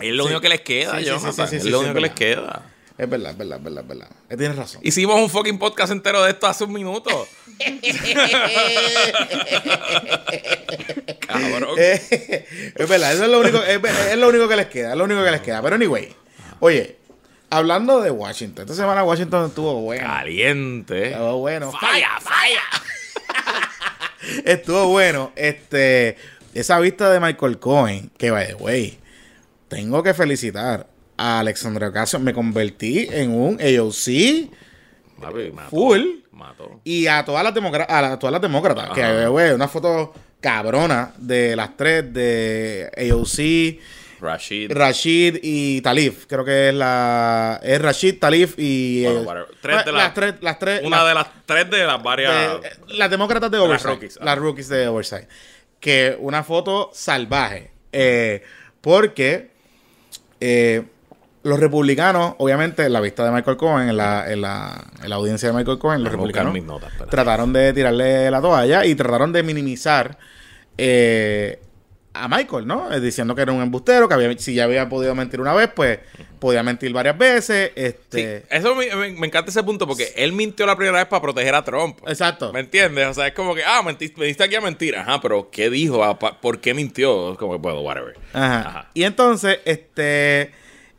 Es 0.00 0.12
lo 0.14 0.22
Sí. 0.22 0.26
único 0.28 0.40
que 0.40 0.48
les 0.48 0.60
queda, 0.60 0.92
Sí, 1.00 1.04
sí, 1.04 1.10
sí, 1.48 1.56
es 1.56 1.64
lo 1.64 1.80
único 1.80 1.94
que 1.94 2.00
les 2.02 2.10
es 2.12 2.16
queda. 2.16 2.62
es 2.96 3.10
verdad, 3.10 3.32
es 3.32 3.36
verdad, 3.38 3.58
es 3.58 3.64
verdad, 3.64 3.82
es 3.82 3.88
verdad. 3.88 4.08
Eh, 4.30 4.36
Tienes 4.36 4.56
razón. 4.56 4.80
Hicimos 4.84 5.16
un 5.20 5.28
fucking 5.28 5.58
podcast 5.58 5.90
entero 5.90 6.22
de 6.22 6.30
esto 6.30 6.46
hace 6.46 6.62
un 6.62 6.72
minuto. 6.72 7.26
Cabrón. 11.26 11.74
Eh, 11.78 12.72
es 12.76 12.88
verdad, 12.88 13.12
eso 13.12 13.24
es 13.24 13.30
lo 13.30 13.40
único, 13.40 13.58
es, 13.62 13.80
es 14.10 14.16
lo 14.18 14.28
único 14.28 14.48
que 14.48 14.56
les 14.56 14.66
queda, 14.66 14.92
es 14.92 14.96
lo 14.96 15.04
único 15.04 15.24
que 15.24 15.30
les 15.30 15.40
queda. 15.40 15.60
Pero 15.62 15.74
anyway, 15.76 16.14
oye, 16.60 16.96
hablando 17.50 18.00
de 18.00 18.10
Washington, 18.10 18.64
esta 18.64 18.74
semana 18.74 19.04
Washington 19.04 19.46
estuvo 19.46 19.80
bueno. 19.82 20.06
Caliente. 20.06 21.10
Estuvo 21.12 21.38
bueno. 21.38 21.72
Falla, 21.72 22.18
falla. 22.20 22.60
Estuvo 24.44 24.88
bueno. 24.88 25.32
Este, 25.36 26.16
esa 26.54 26.78
vista 26.80 27.10
de 27.10 27.20
Michael 27.20 27.58
Cohen, 27.58 28.10
que 28.18 28.30
by 28.30 28.46
the 28.48 28.54
way, 28.54 28.98
tengo 29.68 30.02
que 30.02 30.14
felicitar 30.14 30.86
a 31.16 31.40
Alexandra 31.40 31.88
Ocasio. 31.88 32.18
Me 32.18 32.32
convertí 32.34 33.08
en 33.10 33.30
un 33.30 33.60
AOC 33.60 34.50
Papi, 35.20 35.50
mató, 35.52 35.70
Full. 35.70 36.02
Mató. 36.32 36.80
y 36.84 37.06
a 37.08 37.24
todas 37.24 37.42
las, 37.42 37.54
a 37.88 38.02
la- 38.02 38.18
todas 38.18 38.32
las 38.32 38.42
demócratas. 38.42 38.90
Que, 38.90 39.26
güey, 39.26 39.52
una 39.52 39.66
foto 39.68 40.12
cabrona 40.40 41.12
de 41.18 41.56
las 41.56 41.76
tres, 41.76 42.12
de 42.12 42.90
AOC, 42.96 43.82
Rashid. 44.20 44.72
Rashid 44.72 45.38
y 45.42 45.80
Talif. 45.82 46.26
Creo 46.26 46.44
que 46.44 46.68
es 46.70 46.74
la. 46.74 47.60
Es 47.62 47.80
Rashid, 47.80 48.18
Talif 48.18 48.54
y. 48.58 49.04
Bueno, 49.06 49.42
eh. 49.42 49.44
Tres 49.60 49.84
de 49.84 49.92
las, 49.92 50.02
las- 50.04 50.14
tres. 50.14 50.34
Las 50.40 50.58
tres 50.58 50.80
Una 50.84 50.98
las- 50.98 51.08
de 51.08 51.14
las 51.14 51.26
tres 51.46 51.70
de 51.70 51.84
las 51.86 52.02
varias. 52.02 52.60
de- 52.60 52.68
eh, 52.68 52.72
las 52.88 53.10
demócratas 53.10 53.50
de 53.50 53.58
las 53.58 53.66
Oversight. 53.66 53.90
rookies, 53.94 54.18
Las 54.22 54.38
rookies 54.38 54.68
de 54.68 54.88
Oversight. 54.88 55.28
Que 55.80 56.16
una 56.20 56.42
foto 56.44 56.90
salvaje. 56.92 57.70
Eh, 57.92 58.42
porque 58.80 59.50
eh, 60.40 60.82
los 61.44 61.58
republicanos, 61.60 62.34
obviamente, 62.38 62.84
en 62.84 62.92
la 62.92 63.00
vista 63.00 63.24
de 63.24 63.30
Michael 63.30 63.56
Cohen, 63.56 63.88
en 63.88 63.96
la, 63.96 64.30
en 64.30 64.40
la, 64.42 64.84
en 65.02 65.08
la 65.08 65.16
audiencia 65.16 65.48
de 65.50 65.54
Michael 65.56 65.78
Cohen, 65.78 66.02
los 66.02 66.12
republicanos 66.12 66.54
notas, 66.62 66.92
trataron 67.10 67.52
de 67.52 67.72
tirarle 67.72 68.30
la 68.30 68.40
toalla 68.40 68.84
y 68.84 68.94
trataron 68.94 69.32
de 69.32 69.42
minimizar 69.42 70.18
eh, 70.76 71.60
a 72.24 72.28
Michael, 72.28 72.66
¿no? 72.66 72.92
Eh, 72.92 73.00
diciendo 73.00 73.34
que 73.34 73.42
era 73.42 73.52
un 73.52 73.62
embustero, 73.62 74.08
que 74.08 74.14
había, 74.14 74.36
si 74.38 74.54
ya 74.54 74.64
había 74.64 74.88
podido 74.88 75.14
mentir 75.14 75.40
una 75.40 75.54
vez, 75.54 75.70
pues 75.74 75.98
podía 76.38 76.62
mentir 76.62 76.92
varias 76.92 77.16
veces. 77.18 77.70
Sí, 77.74 77.82
Este, 77.82 78.44
eso 78.50 78.74
me, 78.74 78.94
me- 78.94 79.10
me 79.12 79.26
encanta 79.26 79.50
ese 79.50 79.62
punto 79.62 79.86
porque 79.86 80.12
él 80.16 80.32
mintió 80.32 80.66
la 80.66 80.76
primera 80.76 80.98
vez 80.98 81.06
para 81.06 81.22
proteger 81.22 81.54
a 81.54 81.64
Trump. 81.64 81.98
Exacto. 82.06 82.52
¿Me 82.52 82.60
entiendes? 82.60 83.06
O 83.08 83.14
sea, 83.14 83.26
es 83.28 83.32
como 83.34 83.54
que, 83.54 83.62
ah, 83.64 83.82
mentiste, 83.84 84.20
veniste 84.20 84.44
aquí 84.44 84.54
a 84.54 84.60
mentir. 84.60 84.96
Ajá, 84.96 85.20
pero 85.20 85.50
¿qué 85.50 85.70
dijo? 85.70 86.04
Ah, 86.04 86.18
¿Por 86.18 86.60
qué 86.60 86.74
mintió? 86.74 87.32
Es 87.32 87.38
como 87.38 87.52
que, 87.52 87.58
bueno, 87.58 87.80
whatever. 87.80 88.14
Ajá. 88.32 88.60
Ajá. 88.60 88.90
Y 88.94 89.02
entonces, 89.04 89.58
este, 89.64 90.52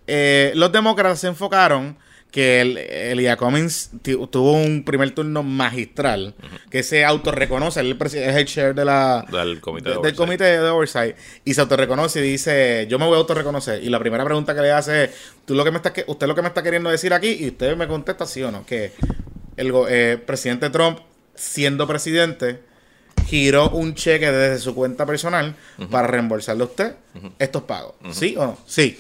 eh, 0.08 0.52
los 0.56 0.72
demócratas 0.72 1.20
se 1.20 1.28
enfocaron 1.28 1.98
que 2.32 2.62
el, 2.62 2.78
Elia 2.78 3.38
Cummings 3.38 3.90
tuvo 4.04 4.52
un 4.54 4.84
primer 4.84 5.10
turno 5.16 5.42
magistral, 5.42 6.36
que 6.70 6.84
se 6.84 7.04
autorreconoce, 7.04 7.80
él 7.80 7.88
es 7.88 7.92
el 7.94 7.98
presi- 7.98 8.18
es 8.28 8.36
el 8.36 8.46
chair 8.46 8.76
de 8.76 8.86
la, 8.86 9.26
Del 9.32 9.60
comité 9.60 9.86
de 9.90 9.96
del 9.96 10.00
oversight. 10.00 10.18
comité 10.18 10.44
de 10.44 10.70
oversight, 10.70 11.16
y 11.44 11.54
se 11.56 11.62
autorreconoce 11.62 12.20
y 12.20 12.32
dice, 12.32 12.86
yo 12.88 13.00
me 13.00 13.06
voy 13.06 13.16
a 13.16 13.18
autorreconocer. 13.18 13.84
Y 13.84 13.90
la 13.90 13.98
primera 14.00 14.24
pregunta 14.26 14.54
que 14.54 14.62
le 14.62 14.72
hace 14.72 15.06
es, 15.06 15.10
¿tú 15.46 15.56
lo 15.56 15.64
que 15.64 15.72
me 15.72 15.78
estás, 15.78 15.92
que- 15.92 16.04
usted 16.08 16.28
lo 16.28 16.36
que 16.36 16.42
me 16.44 16.50
está 16.50 16.62
queriendo 16.62 16.90
decir 16.92 17.14
aquí, 17.14 17.30
y 17.40 17.48
usted 17.48 17.76
me 17.76 17.88
contesta 17.88 18.26
sí 18.28 18.44
o 18.44 18.52
no, 18.52 18.64
que 18.66 18.92
el 19.58 19.74
eh, 19.90 20.22
presidente 20.24 20.70
Trump, 20.70 21.00
siendo 21.34 21.88
presidente, 21.88 22.60
giró 23.26 23.70
un 23.72 23.96
cheque 23.96 24.32
desde 24.32 24.60
su 24.60 24.74
cuenta 24.76 25.06
personal 25.06 25.56
para 25.90 26.08
reembolsarle 26.08 26.64
a 26.64 26.66
usted 26.68 26.94
estos 27.40 27.64
pagos. 27.64 27.94
¿Sí 28.12 28.36
o 28.38 28.46
no? 28.46 28.58
Sí. 28.68 29.00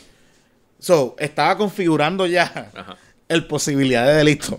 So, 0.80 1.16
estaba 1.20 1.58
configurando 1.58 2.26
ya 2.26 2.72
Ajá. 2.74 2.96
El 3.30 3.46
posibilidad 3.48 4.06
de 4.06 4.14
delito. 4.16 4.58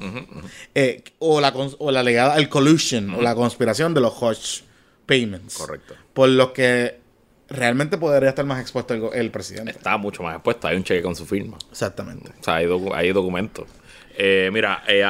Eh, 0.74 1.02
o, 1.18 1.40
la, 1.40 1.52
o 1.78 1.90
la 1.90 2.02
legada, 2.02 2.36
el 2.38 2.48
collusion, 2.48 3.10
o 3.14 3.20
la 3.20 3.34
conspiración 3.34 3.92
de 3.92 4.00
los 4.00 4.14
hush 4.20 4.62
payments. 5.06 5.56
Correcto. 5.58 5.94
Por 6.14 6.28
los 6.30 6.50
que 6.52 6.98
realmente 7.48 7.98
podría 7.98 8.28
estar 8.30 8.46
más 8.46 8.60
expuesto 8.60 9.12
el, 9.12 9.30
presidente. 9.30 9.72
Está 9.72 9.96
mucho 9.96 10.22
más 10.22 10.34
expuesto. 10.36 10.68
Hay 10.68 10.76
un 10.76 10.84
cheque 10.84 11.02
con 11.02 11.16
su 11.16 11.26
firma. 11.26 11.58
Exactamente. 11.70 12.30
O 12.40 12.44
sea, 12.44 12.54
hay, 12.56 12.66
docu- 12.66 12.94
hay 12.94 13.12
documentos. 13.12 13.66
Eh, 14.16 14.50
mira, 14.52 14.84
eh, 14.86 15.04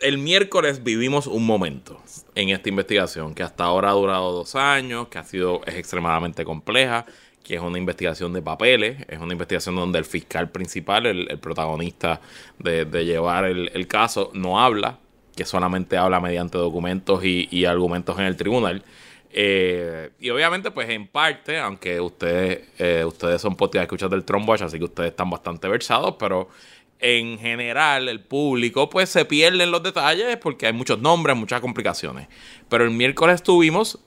el 0.00 0.18
miércoles 0.18 0.82
vivimos 0.82 1.26
un 1.26 1.46
momento 1.46 2.02
en 2.34 2.48
esta 2.48 2.68
investigación 2.68 3.34
que 3.34 3.42
hasta 3.42 3.64
ahora 3.64 3.90
ha 3.90 3.92
durado 3.92 4.32
dos 4.32 4.54
años, 4.56 5.08
que 5.08 5.18
ha 5.18 5.24
sido 5.24 5.60
es 5.66 5.74
extremadamente 5.74 6.44
compleja, 6.44 7.04
que 7.52 7.56
es 7.56 7.62
una 7.62 7.76
investigación 7.76 8.32
de 8.32 8.40
papeles, 8.40 9.04
es 9.08 9.18
una 9.18 9.34
investigación 9.34 9.76
donde 9.76 9.98
el 9.98 10.06
fiscal 10.06 10.50
principal, 10.50 11.04
el, 11.04 11.30
el 11.30 11.38
protagonista 11.38 12.18
de, 12.58 12.86
de 12.86 13.04
llevar 13.04 13.44
el, 13.44 13.70
el 13.74 13.86
caso, 13.86 14.30
no 14.32 14.58
habla, 14.58 14.98
que 15.36 15.44
solamente 15.44 15.98
habla 15.98 16.18
mediante 16.18 16.56
documentos 16.56 17.22
y, 17.26 17.48
y 17.50 17.66
argumentos 17.66 18.18
en 18.18 18.24
el 18.24 18.38
tribunal. 18.38 18.82
Eh, 19.30 20.12
y 20.18 20.30
obviamente, 20.30 20.70
pues 20.70 20.88
en 20.88 21.06
parte, 21.06 21.58
aunque 21.58 22.00
ustedes, 22.00 22.70
eh, 22.78 23.04
ustedes 23.06 23.42
son 23.42 23.54
podcast 23.54 23.82
escuchas 23.82 24.08
del 24.08 24.24
Trump 24.24 24.48
Watch, 24.48 24.62
así 24.62 24.78
que 24.78 24.84
ustedes 24.84 25.10
están 25.10 25.28
bastante 25.28 25.68
versados, 25.68 26.14
pero 26.18 26.48
en 27.00 27.38
general 27.38 28.08
el 28.08 28.20
público 28.20 28.88
pues 28.88 29.10
se 29.10 29.26
pierde 29.26 29.64
en 29.64 29.72
los 29.72 29.82
detalles 29.82 30.38
porque 30.38 30.68
hay 30.68 30.72
muchos 30.72 30.98
nombres, 31.00 31.36
muchas 31.36 31.60
complicaciones. 31.60 32.28
Pero 32.70 32.84
el 32.84 32.92
miércoles 32.92 33.42
tuvimos 33.42 33.98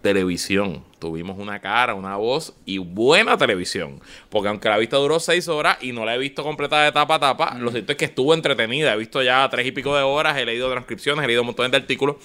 televisión. 0.00 0.82
Tuvimos 1.06 1.38
una 1.38 1.60
cara, 1.60 1.94
una 1.94 2.16
voz 2.16 2.52
y 2.64 2.78
buena 2.78 3.38
televisión. 3.38 4.00
Porque 4.28 4.48
aunque 4.48 4.68
la 4.68 4.76
vista 4.76 4.96
duró 4.96 5.20
seis 5.20 5.46
horas 5.46 5.78
y 5.80 5.92
no 5.92 6.04
la 6.04 6.16
he 6.16 6.18
visto 6.18 6.42
completada 6.42 6.82
de 6.82 6.90
tapa 6.90 7.14
a 7.14 7.20
tapa, 7.20 7.56
lo 7.60 7.70
cierto 7.70 7.92
es 7.92 7.98
que 7.98 8.06
estuvo 8.06 8.34
entretenida. 8.34 8.92
He 8.92 8.96
visto 8.96 9.22
ya 9.22 9.48
tres 9.48 9.64
y 9.68 9.70
pico 9.70 9.94
de 9.94 10.02
horas, 10.02 10.36
he 10.36 10.44
leído 10.44 10.68
transcripciones, 10.68 11.22
he 11.22 11.28
leído 11.28 11.42
un 11.42 11.46
montón 11.46 11.70
de 11.70 11.76
artículos. 11.76 12.16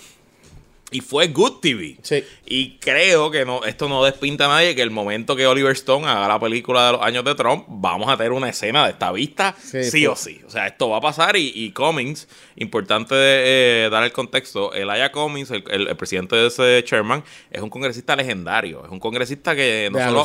Y 0.93 1.00
fue 1.00 1.27
Good 1.29 1.62
TV. 1.62 1.95
Sí. 2.01 2.21
Y 2.45 2.77
creo 2.79 3.31
que 3.31 3.45
no, 3.45 3.63
esto 3.63 3.88
no 3.88 4.03
despinta 4.03 4.43
a 4.45 4.48
nadie 4.50 4.75
que 4.75 4.81
el 4.81 4.91
momento 4.91 5.38
que 5.38 5.48
Oliver 5.48 5.71
Stone 5.71 6.05
haga 6.05 6.27
la 6.27 6.38
película 6.38 6.86
de 6.88 6.91
los 6.91 7.01
años 7.01 7.24
de 7.24 7.33
Trump, 7.33 7.63
vamos 7.69 8.10
a 8.10 8.17
tener 8.17 8.33
una 8.33 8.50
escena 8.50 8.83
de 8.86 8.91
esta 8.91 9.10
vista, 9.13 9.55
sí, 9.57 9.83
Sí, 9.86 10.05
o 10.05 10.17
sí. 10.17 10.41
O 10.45 10.50
sea, 10.50 10.67
esto 10.67 10.89
va 10.89 10.98
a 10.98 11.01
pasar 11.01 11.38
y, 11.38 11.51
y 11.55 11.71
Cummings, 11.71 12.27
importante 12.57 13.15
de, 13.15 13.86
eh, 13.86 13.89
dar 13.89 14.03
el 14.03 14.12
contexto, 14.12 14.74
Elijah 14.74 15.12
Cummings, 15.13 15.50
el, 15.51 15.63
el- 15.71 15.88
el 15.88 15.95
presidente 15.95 16.36
de 16.36 16.48
ese 16.48 16.83
chairman, 16.83 17.24
es 17.50 17.62
un 17.62 17.69
congresista 17.69 18.13
legendario. 18.15 18.83
Es 18.83 18.91
un 18.91 19.00
congresista 19.00 19.55
que 19.55 19.88
no 19.91 19.98
De 19.98 20.03
solo, 20.03 20.19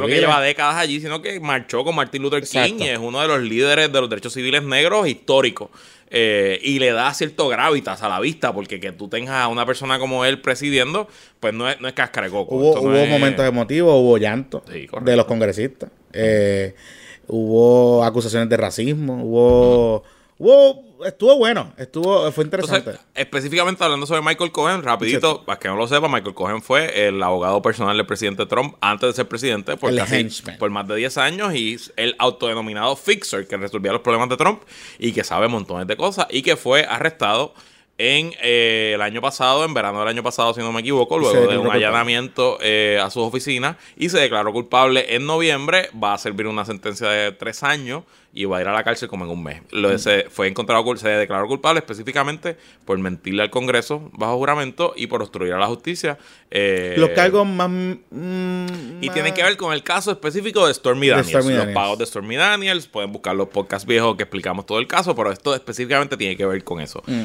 no 0.00 0.06
que 0.06 0.14
lleva 0.20 0.40
décadas 0.40 0.76
allí, 0.76 1.00
sino 1.00 1.20
que 1.20 1.38
marchó 1.38 1.84
con 1.84 1.94
Martin 1.94 2.22
Luther 2.22 2.40
King 2.48 2.58
Exacto. 2.60 2.84
y 2.84 2.88
es 2.88 2.98
uno 2.98 3.20
de 3.20 3.28
los 3.28 3.40
líderes 3.42 3.92
de 3.92 4.00
los 4.00 4.08
derechos 4.08 4.32
civiles 4.32 4.62
negros 4.62 5.06
históricos. 5.06 5.68
Eh, 6.10 6.58
y 6.62 6.78
le 6.78 6.92
da 6.92 7.12
cierto 7.12 7.48
gravitas 7.48 8.02
a 8.02 8.08
la 8.08 8.18
vista, 8.20 8.52
porque 8.54 8.80
que 8.80 8.92
tú 8.92 9.08
tengas 9.08 9.34
a 9.34 9.48
una 9.48 9.66
persona 9.66 9.98
como 9.98 10.24
él 10.24 10.40
presidiendo, 10.40 11.06
pues 11.40 11.52
no 11.52 11.68
es, 11.68 11.80
no 11.80 11.88
es 11.88 11.94
cáscara 11.94 12.26
de 12.28 12.32
coco. 12.32 12.54
Hubo, 12.56 12.80
no 12.90 12.96
es- 12.96 13.10
momentos 13.10 13.44
emotivos, 13.46 13.92
hubo 13.94 14.16
llanto 14.18 14.62
Sí, 14.72 14.86
de 15.02 15.16
los 15.16 15.26
congresistas. 15.26 15.90
Eh, 16.12 16.74
hubo 17.26 18.02
acusaciones 18.04 18.48
de 18.48 18.56
racismo, 18.56 19.22
hubo, 19.22 20.02
Hubo- 20.38 21.04
estuvo 21.04 21.36
bueno, 21.36 21.72
estuvo, 21.76 22.30
fue 22.32 22.44
interesante. 22.44 22.90
Entonces, 22.90 23.06
específicamente 23.14 23.82
hablando 23.82 24.06
sobre 24.06 24.22
Michael 24.22 24.52
Cohen, 24.52 24.82
rapidito, 24.82 25.44
para 25.44 25.58
que 25.58 25.66
no 25.68 25.74
lo 25.76 25.86
sepa, 25.88 26.06
Michael 26.08 26.34
Cohen 26.34 26.62
fue 26.62 27.08
el 27.08 27.20
abogado 27.22 27.60
personal 27.60 27.96
del 27.96 28.06
presidente 28.06 28.46
Trump 28.46 28.76
antes 28.80 29.08
de 29.08 29.12
ser 29.14 29.26
presidente 29.28 29.76
por, 29.76 29.90
casi- 29.96 30.16
por 30.58 30.70
más 30.70 30.86
de 30.86 30.94
10 30.96 31.18
años 31.18 31.54
y 31.54 31.76
el 31.96 32.14
autodenominado 32.18 32.94
fixer 32.96 33.46
que 33.48 33.56
resolvía 33.56 33.92
los 33.92 34.00
problemas 34.02 34.28
de 34.28 34.36
Trump 34.36 34.62
y 34.98 35.12
que 35.12 35.24
sabe 35.24 35.48
montones 35.48 35.86
de 35.88 35.96
cosas 35.96 36.26
y 36.30 36.42
que 36.42 36.56
fue 36.56 36.84
arrestado 36.84 37.52
en 38.00 38.32
eh, 38.40 38.92
el 38.94 39.02
año 39.02 39.20
pasado, 39.20 39.64
en 39.64 39.74
verano 39.74 39.98
del 39.98 40.06
año 40.08 40.22
pasado, 40.22 40.54
si 40.54 40.60
no 40.60 40.70
me 40.70 40.82
equivoco, 40.82 41.18
luego 41.18 41.34
de 41.50 41.58
un 41.58 41.66
allanamiento 41.88 42.58
eh, 42.60 43.00
a 43.02 43.10
sus 43.10 43.24
oficinas 43.24 43.76
y 43.96 44.08
se 44.08 44.20
declaró 44.20 44.52
culpable 44.52 45.16
en 45.16 45.26
noviembre. 45.26 45.90
Va 46.00 46.14
a 46.14 46.18
servir 46.18 46.46
una 46.46 46.64
sentencia 46.64 47.08
de 47.08 47.32
tres 47.32 47.64
años 47.64 48.04
y 48.32 48.44
va 48.44 48.58
a 48.58 48.60
ir 48.60 48.68
a 48.68 48.72
la 48.72 48.84
cárcel 48.84 49.08
como 49.08 49.24
en 49.24 49.30
un 49.30 49.42
mes. 49.42 49.62
Lo 49.70 49.96
se 49.98 50.26
fue 50.30 50.46
encontrado, 50.48 50.84
se 50.96 51.08
declaró 51.08 51.46
culpable 51.48 51.80
específicamente 51.80 52.56
por 52.84 52.98
mentirle 52.98 53.42
al 53.42 53.50
Congreso 53.50 54.10
bajo 54.12 54.36
juramento 54.36 54.92
y 54.96 55.06
por 55.06 55.22
obstruir 55.22 55.52
a 55.54 55.58
la 55.58 55.66
justicia. 55.66 56.18
eh, 56.50 56.94
Los 56.98 57.10
cargos 57.10 57.46
más. 57.46 57.68
mm, 57.68 58.66
y 59.02 59.06
más- 59.06 59.14
tienen 59.14 59.34
que 59.34 59.42
ver 59.42 59.56
con 59.56 59.72
el 59.72 59.82
caso 59.82 60.10
específico 60.10 60.66
de 60.66 60.74
Stormy 60.74 61.08
Daniels. 61.08 61.28
Stormy 61.30 61.54
los 61.54 61.66
pagos 61.68 61.98
de 61.98 62.06
Stormy 62.06 62.36
Daniels. 62.36 62.86
Pueden 62.86 63.12
buscar 63.12 63.34
los 63.34 63.48
podcasts 63.48 63.86
viejos 63.86 64.16
que 64.16 64.22
explicamos 64.24 64.66
todo 64.66 64.78
el 64.78 64.86
caso, 64.86 65.14
pero 65.14 65.32
esto 65.32 65.54
específicamente 65.54 66.16
tiene 66.16 66.36
que 66.36 66.46
ver 66.46 66.62
con 66.64 66.80
eso. 66.80 67.02
Mm. 67.06 67.24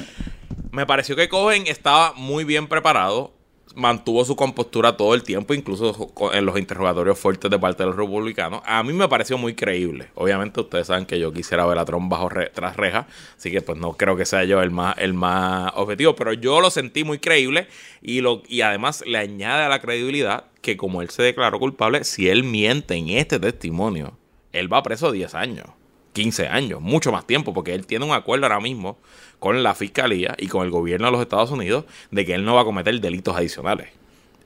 Me 0.72 0.86
pareció 0.86 1.16
que 1.16 1.30
Cohen 1.30 1.68
estaba 1.68 2.14
muy 2.14 2.44
bien 2.44 2.68
preparado. 2.68 3.34
Mantuvo 3.76 4.24
su 4.24 4.36
compostura 4.36 4.96
todo 4.98 5.16
el 5.16 5.24
tiempo, 5.24 5.56
incluso 5.56 6.12
en 6.32 6.46
los 6.46 6.60
interrogatorios 6.60 7.18
fuertes 7.18 7.50
de 7.50 7.58
parte 7.58 7.82
de 7.82 7.88
los 7.88 7.96
republicanos. 7.96 8.62
A 8.66 8.84
mí 8.84 8.94
me 8.94 9.08
pareció 9.08 9.36
muy 9.40 9.56
creíble. 9.56 10.10
Obviamente, 10.14 10.62
ustedes 10.62 10.86
saben 10.88 11.08
que 11.08 11.20
yo 11.20 11.34
quisiera 11.34 11.66
ver 11.66 11.80
a 11.80 11.86
Trump 11.86 12.08
bajo 12.12 12.30
re- 12.30 12.52
tras 12.54 12.78
reja, 12.78 13.08
así 13.36 13.50
que 13.50 13.62
pues 13.62 13.80
no 13.80 13.94
creo 13.94 14.16
que 14.16 14.26
sea 14.26 14.44
yo 14.44 14.62
el 14.62 14.70
más, 14.70 14.96
el 15.00 15.16
más 15.16 15.72
objetivo, 15.76 16.16
pero 16.16 16.34
yo 16.34 16.62
lo 16.62 16.70
sentí 16.70 17.04
muy 17.04 17.18
creíble 17.18 17.68
y, 18.04 18.22
lo, 18.22 18.44
y 18.48 18.62
además 18.62 19.04
le 19.08 19.18
añade 19.18 19.64
a 19.64 19.70
la 19.70 19.80
credibilidad 19.82 20.46
que 20.62 20.78
como 20.78 21.02
él 21.02 21.10
se 21.10 21.24
declaró 21.24 21.58
culpable, 21.58 22.04
si 22.04 22.30
él 22.30 22.44
miente 22.44 22.94
en 22.94 23.10
este 23.10 23.40
testimonio, 23.40 24.18
él 24.52 24.72
va 24.72 24.84
preso 24.84 25.12
10 25.12 25.34
años, 25.34 25.66
15 26.14 26.48
años, 26.48 26.82
mucho 26.82 27.12
más 27.12 27.28
tiempo, 27.28 27.54
porque 27.54 27.74
él 27.74 27.86
tiene 27.86 28.06
un 28.06 28.14
acuerdo 28.14 28.46
ahora 28.46 28.60
mismo 28.60 28.98
con 29.40 29.62
la 29.62 29.76
fiscalía 29.76 30.36
y 30.38 30.48
con 30.48 30.64
el 30.64 30.72
gobierno 30.72 31.08
de 31.08 31.12
los 31.12 31.22
Estados 31.22 31.52
Unidos 31.52 31.86
de 32.12 32.26
que 32.26 32.34
él 32.34 32.46
no 32.46 32.56
va 32.56 32.62
a 32.62 32.66
cometer 32.66 33.00
delitos 33.02 33.36
adicionales. 33.36 33.90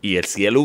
Y 0.02 0.16
él, 0.16 0.26
si, 0.26 0.46
él, 0.46 0.56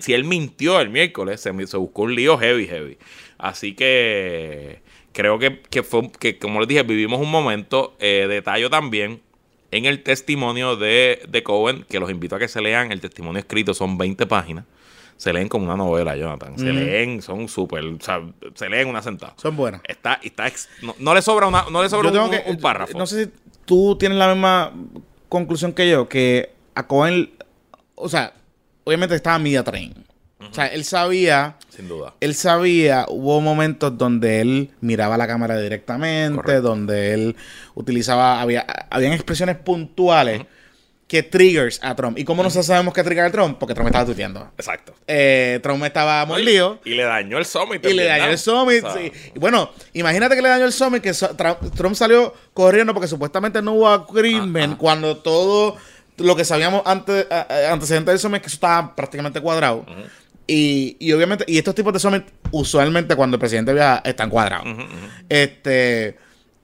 si 0.00 0.14
él 0.14 0.24
mintió 0.24 0.80
el 0.80 0.90
miércoles, 0.90 1.40
se, 1.40 1.50
buscó 1.50 2.02
un 2.02 2.14
lío 2.14 2.38
heavy, 2.38 2.66
heavy. 2.66 2.98
Así 3.38 3.74
que 3.74 4.80
creo 5.12 5.38
que, 5.38 5.60
que, 5.70 5.82
fue, 5.82 6.10
que 6.12 6.38
como 6.38 6.60
les 6.60 6.68
dije, 6.68 6.82
vivimos 6.82 7.20
un 7.20 7.30
momento. 7.30 7.96
Eh, 7.98 8.26
detallo 8.28 8.70
también 8.70 9.20
en 9.70 9.86
el 9.86 10.02
testimonio 10.02 10.76
de, 10.76 11.22
de 11.28 11.42
Cohen, 11.42 11.84
que 11.88 12.00
los 12.00 12.10
invito 12.10 12.36
a 12.36 12.38
que 12.38 12.48
se 12.48 12.60
lean. 12.60 12.92
El 12.92 13.00
testimonio 13.00 13.40
escrito 13.40 13.72
son 13.72 13.96
20 13.96 14.26
páginas. 14.26 14.64
Se 15.20 15.34
leen 15.34 15.48
como 15.50 15.66
una 15.66 15.76
novela, 15.76 16.16
Jonathan. 16.16 16.58
Se 16.58 16.72
leen, 16.72 17.20
son 17.20 17.46
súper, 17.46 17.84
o 17.84 18.00
sea, 18.00 18.22
se 18.54 18.70
leen 18.70 18.88
una 18.88 19.02
sentada. 19.02 19.34
Son 19.36 19.54
buenas. 19.54 19.82
Está, 19.86 20.18
está 20.22 20.46
ex- 20.46 20.66
no, 20.80 20.94
no 20.98 21.12
le 21.14 21.20
sobra 21.20 21.46
una, 21.46 21.66
no 21.70 21.82
le 21.82 21.90
sobra 21.90 22.08
Yo 22.08 22.12
tengo 22.14 22.24
un, 22.24 22.30
que- 22.30 22.50
un 22.50 22.56
párrafo. 22.56 22.96
No 22.96 23.04
sé 23.06 23.24
si 23.26 23.30
tú 23.66 23.96
tienes 23.98 24.16
la 24.16 24.28
misma 24.32 24.72
conclusión 25.28 25.74
que 25.74 25.90
yo, 25.90 26.08
que 26.08 26.52
a 26.74 26.86
Cohen, 26.86 27.28
o 27.96 28.08
sea, 28.08 28.32
obviamente 28.84 29.14
estaba 29.14 29.38
media 29.38 29.62
train. 29.62 29.92
O 30.50 30.54
sea, 30.54 30.68
él 30.68 30.84
sabía, 30.84 31.56
Sin 31.68 31.86
duda. 31.86 32.14
él 32.20 32.34
sabía, 32.34 33.04
hubo 33.10 33.42
momentos 33.42 33.98
donde 33.98 34.40
él 34.40 34.70
miraba 34.80 35.18
la 35.18 35.26
cámara 35.26 35.58
directamente, 35.60 36.36
Correcto. 36.36 36.62
donde 36.62 37.12
él 37.12 37.36
utilizaba, 37.74 38.40
había, 38.40 38.64
habían 38.88 39.12
expresiones 39.12 39.56
puntuales 39.58 40.46
que 41.10 41.24
triggers 41.24 41.80
a 41.82 41.96
Trump. 41.96 42.16
¿Y 42.18 42.24
cómo 42.24 42.40
nosotros 42.44 42.66
sabemos 42.66 42.94
que 42.94 43.02
trigger 43.02 43.24
a 43.24 43.30
Trump? 43.32 43.58
Porque 43.58 43.74
Trump 43.74 43.88
estaba 43.88 44.04
tuiteando. 44.06 44.48
Exacto. 44.56 44.94
Eh, 45.08 45.58
Trump 45.60 45.82
estaba 45.82 46.24
mordido. 46.24 46.78
Y 46.84 46.90
le 46.90 47.02
dañó 47.02 47.36
el 47.36 47.44
summit. 47.44 47.84
Y 47.84 47.94
le 47.94 48.04
dañó 48.04 48.26
el 48.26 48.38
Summit. 48.38 48.84
O 48.84 48.92
sea, 48.92 49.02
sí. 49.02 49.10
Y 49.34 49.38
bueno, 49.40 49.72
imagínate 49.92 50.36
que 50.36 50.42
le 50.42 50.48
dañó 50.48 50.66
el 50.66 50.72
Summit, 50.72 51.02
que 51.02 51.12
so- 51.12 51.34
Trump 51.74 51.96
salió 51.96 52.32
corriendo 52.54 52.94
porque 52.94 53.08
supuestamente 53.08 53.60
no 53.60 53.72
hubo 53.72 53.88
agreement 53.88 54.78
cuando 54.78 55.16
todo 55.16 55.76
lo 56.18 56.36
que 56.36 56.44
sabíamos 56.44 56.82
antes, 56.84 57.26
a- 57.28 57.72
antecedentes 57.72 58.12
del 58.12 58.18
Summit, 58.20 58.42
que 58.42 58.46
eso 58.46 58.54
estaba 58.54 58.94
prácticamente 58.94 59.40
cuadrado. 59.40 59.84
y, 60.46 60.96
y 61.00 61.12
obviamente, 61.12 61.44
y 61.48 61.58
estos 61.58 61.74
tipos 61.74 61.92
de 61.92 61.98
Summit, 61.98 62.24
usualmente 62.52 63.16
cuando 63.16 63.34
el 63.34 63.40
presidente 63.40 63.72
viaja, 63.74 64.00
están 64.04 64.30
cuadrados. 64.30 64.64
Este, 65.28 66.16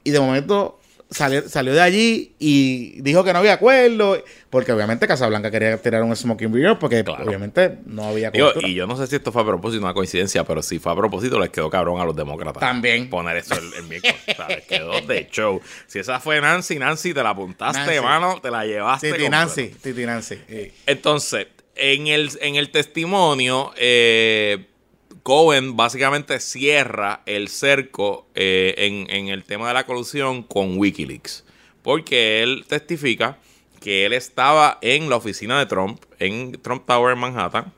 y 0.04 0.10
de 0.12 0.20
momento 0.20 0.78
salió, 1.10 1.48
salió 1.48 1.72
de 1.72 1.80
allí 1.80 2.34
y 2.38 3.00
dijo 3.02 3.22
que 3.24 3.32
no 3.32 3.38
había 3.40 3.54
acuerdo, 3.54 4.22
porque 4.50 4.72
obviamente 4.72 5.06
Casablanca 5.06 5.50
quería 5.50 5.76
tirar 5.80 6.02
un 6.02 6.14
smoking 6.16 6.50
mirror, 6.50 6.78
porque 6.78 7.04
Claro. 7.04 7.24
obviamente 7.24 7.78
no 7.86 8.04
había 8.04 8.30
Digo, 8.30 8.52
y 8.60 8.74
yo 8.74 8.86
no 8.86 8.96
sé 8.96 9.06
si 9.06 9.16
esto 9.16 9.30
fue 9.32 9.42
a 9.42 9.44
propósito, 9.46 9.82
una 9.84 9.94
coincidencia, 9.94 10.44
pero 10.44 10.62
si 10.62 10.78
fue 10.78 10.92
a 10.92 10.96
propósito, 10.96 11.38
les 11.38 11.50
quedó 11.50 11.70
cabrón 11.70 12.00
a 12.00 12.04
los 12.04 12.16
demócratas. 12.16 12.60
También. 12.60 13.08
Poner 13.10 13.36
eso 13.36 13.54
el, 13.54 13.72
el 13.74 13.82
miércoles. 13.84 14.16
O 14.28 14.32
sea, 14.34 14.48
les 14.48 14.64
quedó 14.66 15.00
de 15.00 15.28
show. 15.30 15.60
Si 15.86 15.98
esa 15.98 16.18
fue 16.20 16.40
Nancy, 16.40 16.78
Nancy, 16.78 17.14
te 17.14 17.22
la 17.22 17.30
apuntaste, 17.30 17.78
Nancy. 17.80 18.00
mano, 18.00 18.40
te 18.40 18.50
la 18.50 18.64
llevaste. 18.64 19.12
Titi. 19.12 19.28
Nancy, 19.28 19.68
Titi 19.82 20.06
Nancy. 20.06 20.38
Entonces, 20.86 21.46
en 21.76 22.06
el, 22.06 22.30
en 22.40 22.56
el 22.56 22.70
testimonio, 22.70 23.72
eh, 23.76 24.66
Cohen 25.26 25.76
básicamente 25.76 26.38
cierra 26.38 27.22
el 27.26 27.48
cerco 27.48 28.28
eh, 28.36 28.76
en, 28.78 29.10
en 29.10 29.26
el 29.26 29.42
tema 29.42 29.66
de 29.66 29.74
la 29.74 29.84
colusión 29.84 30.44
con 30.44 30.78
Wikileaks. 30.78 31.44
Porque 31.82 32.44
él 32.44 32.64
testifica 32.68 33.36
que 33.80 34.06
él 34.06 34.12
estaba 34.12 34.78
en 34.82 35.10
la 35.10 35.16
oficina 35.16 35.58
de 35.58 35.66
Trump, 35.66 36.00
en 36.20 36.52
Trump 36.62 36.84
Tower 36.86 37.14
en 37.14 37.18
Manhattan, 37.18 37.72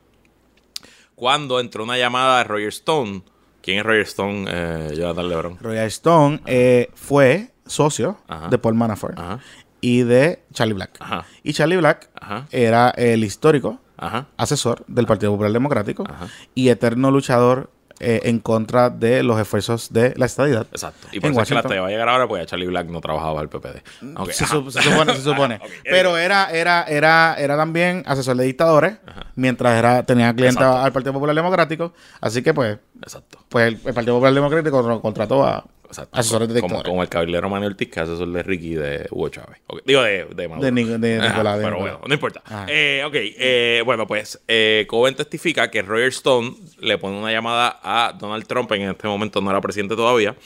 cuando 1.15 1.59
entró 1.59 1.85
una 1.85 1.97
llamada 1.97 2.37
de 2.37 2.45
Roger 2.45 2.69
Stone. 2.69 3.23
¿Quién 3.63 3.79
es 3.79 3.85
Roger 3.87 4.03
Stone, 4.03 4.45
eh, 4.53 4.93
Jonathan 4.95 5.29
Lebron? 5.31 5.59
Roger 5.59 5.87
Stone 5.87 6.43
eh, 6.45 6.91
fue 6.95 7.49
socio 7.65 8.19
Ajá. 8.29 8.49
de 8.49 8.59
Paul 8.59 8.75
Manafort 8.75 9.19
Ajá, 9.19 9.41
y 9.81 10.03
de 10.03 10.43
Charlie 10.53 10.75
Black. 10.75 10.99
Ajá. 11.01 11.25
Y 11.43 11.55
Charlie 11.55 11.79
Black 11.79 12.11
era 12.51 12.91
el 12.91 13.25
histórico 13.25 13.81
ajá. 13.99 14.27
asesor 14.37 14.85
del 14.87 15.07
Partido 15.07 15.33
Popular 15.33 15.53
Democrático 15.53 16.05
Ajá. 16.09 16.29
y 16.55 16.69
eterno 16.71 17.11
luchador 17.11 17.71
eh, 18.01 18.21
en 18.27 18.39
contra 18.39 18.91
de 18.91 19.25
los 19.25 19.41
esfuerzos 19.41 19.93
de 19.93 20.15
la 20.17 20.27
estadidad. 20.27 20.69
Exacto. 20.71 21.09
Y 21.11 21.19
por 21.19 21.33
eso 21.33 21.41
es 21.43 21.49
que 21.49 21.55
la 21.57 21.63
te 21.65 21.81
va 21.81 21.89
a 21.89 21.91
llegar 21.91 22.09
ahora 22.09 22.29
porque 22.29 22.47
Charlie 22.47 22.69
Black 22.69 22.87
no 22.87 23.01
trabajaba 23.01 23.41
el 23.43 23.49
PPD. 23.49 23.83
Ok, 24.17 24.31
se, 24.31 24.45
ajá. 24.45 24.55
su- 24.55 24.71
se 24.71 24.83
supone, 24.83 25.15
se 25.17 25.23
supone. 25.23 25.57
Ok, 25.61 25.69
Pero 25.83 26.17
era, 26.17 26.49
era, 26.53 26.85
era, 26.85 27.35
era 27.37 27.57
también 27.57 28.05
asesor 28.07 28.37
de 28.37 28.45
dictadores, 28.45 28.99
mientras 29.35 29.77
era, 29.77 30.05
tenía 30.05 30.33
cliente 30.33 30.61
Exacto. 30.63 30.79
al 30.79 30.93
Partido 30.93 31.13
Popular 31.15 31.35
Democrático. 31.35 31.93
Así 32.21 32.41
que 32.43 32.55
pues, 32.55 32.79
Exacto. 33.03 33.41
pues 33.49 33.67
el, 33.67 33.81
el 33.85 33.95
Partido 33.95 34.15
Popular 34.15 34.33
Democrático 34.33 34.81
contra- 34.81 35.01
contrató 35.01 35.45
a 35.45 35.65
Asesores 36.13 36.49
de 36.49 36.61
como, 36.61 36.83
como 36.83 37.03
el 37.03 37.09
caballero 37.09 37.49
Manuel 37.49 37.73
Ortiz, 37.73 37.89
que 37.89 38.01
es 38.01 38.09
asesor 38.09 38.31
de 38.31 38.43
Ricky 38.43 38.75
de 38.75 39.07
Hugo 39.11 39.29
Chávez. 39.29 39.61
Digo, 39.85 40.03
de, 40.03 40.27
de 40.27 40.49
Maduro. 40.49 40.71
De 40.71 40.99
de 40.99 41.17
Ajá, 41.19 41.29
Nicolás, 41.29 41.59
de 41.59 41.65
Pero 41.65 41.79
bueno, 41.79 42.01
no 42.07 42.15
importa. 42.15 42.43
Eh, 42.69 43.03
ok, 43.07 43.15
eh, 43.15 43.83
bueno, 43.85 44.07
pues 44.07 44.41
eh, 44.49 44.87
Cohen 44.89 45.15
testifica 45.15 45.71
que 45.71 45.83
Roger 45.83 46.09
Stone 46.09 46.55
le 46.79 46.99
pone 46.99 47.19
una 47.19 47.33
llamada 47.33 47.81
a 47.83 48.13
Donald 48.13 48.47
Trump, 48.47 48.71
en 48.73 48.83
este 48.83 49.09
momento 49.09 49.41
no 49.41 49.51
era 49.51 49.61
presidente 49.61 49.97
todavía, 49.97 50.37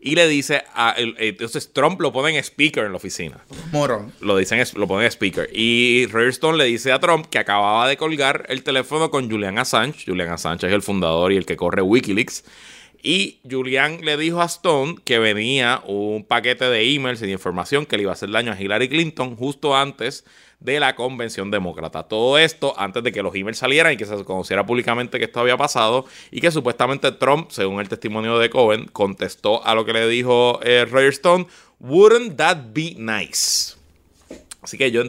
y 0.00 0.14
le 0.14 0.28
dice, 0.28 0.62
a, 0.74 0.94
entonces 0.96 1.72
Trump 1.72 2.00
lo 2.00 2.12
pone 2.12 2.30
en 2.30 2.36
speaker 2.44 2.84
en 2.84 2.92
la 2.92 2.98
oficina. 2.98 3.38
Morón. 3.72 4.12
Lo 4.20 4.36
dicen, 4.36 4.62
lo 4.76 4.86
ponen 4.86 5.06
en 5.06 5.10
speaker. 5.10 5.50
Y 5.52 6.06
Roger 6.06 6.28
Stone 6.28 6.56
le 6.58 6.64
dice 6.64 6.92
a 6.92 7.00
Trump 7.00 7.26
que 7.26 7.38
acababa 7.38 7.88
de 7.88 7.96
colgar 7.96 8.46
el 8.48 8.62
teléfono 8.62 9.10
con 9.10 9.28
Julian 9.28 9.58
Assange. 9.58 10.04
Julian 10.06 10.28
Assange 10.28 10.68
es 10.68 10.72
el 10.72 10.82
fundador 10.82 11.32
y 11.32 11.36
el 11.36 11.46
que 11.46 11.56
corre 11.56 11.82
Wikileaks. 11.82 12.44
Y 13.02 13.40
Julian 13.48 14.00
le 14.02 14.16
dijo 14.16 14.42
a 14.42 14.46
Stone 14.46 14.96
que 15.04 15.18
venía 15.18 15.82
un 15.86 16.24
paquete 16.24 16.64
de 16.64 16.94
emails 16.94 17.22
y 17.22 17.26
de 17.26 17.32
información 17.32 17.86
que 17.86 17.96
le 17.96 18.02
iba 18.02 18.12
a 18.12 18.14
hacer 18.14 18.30
daño 18.30 18.52
a 18.52 18.60
Hillary 18.60 18.88
Clinton 18.88 19.36
justo 19.36 19.76
antes 19.76 20.24
de 20.60 20.80
la 20.80 20.96
convención 20.96 21.50
demócrata. 21.50 22.02
Todo 22.02 22.38
esto 22.38 22.74
antes 22.76 23.04
de 23.04 23.12
que 23.12 23.22
los 23.22 23.34
emails 23.34 23.58
salieran 23.58 23.92
y 23.92 23.96
que 23.96 24.04
se 24.04 24.24
conociera 24.24 24.66
públicamente 24.66 25.18
que 25.18 25.26
esto 25.26 25.40
había 25.40 25.56
pasado 25.56 26.06
y 26.32 26.40
que 26.40 26.50
supuestamente 26.50 27.12
Trump, 27.12 27.50
según 27.50 27.80
el 27.80 27.88
testimonio 27.88 28.38
de 28.38 28.50
Cohen, 28.50 28.86
contestó 28.86 29.64
a 29.64 29.74
lo 29.76 29.84
que 29.84 29.92
le 29.92 30.08
dijo 30.08 30.58
eh, 30.62 30.84
Roger 30.84 31.10
Stone, 31.10 31.46
wouldn't 31.78 32.36
that 32.36 32.56
be 32.72 32.94
nice? 32.96 33.76
Así 34.60 34.76
que 34.76 34.90
yo 34.90 35.04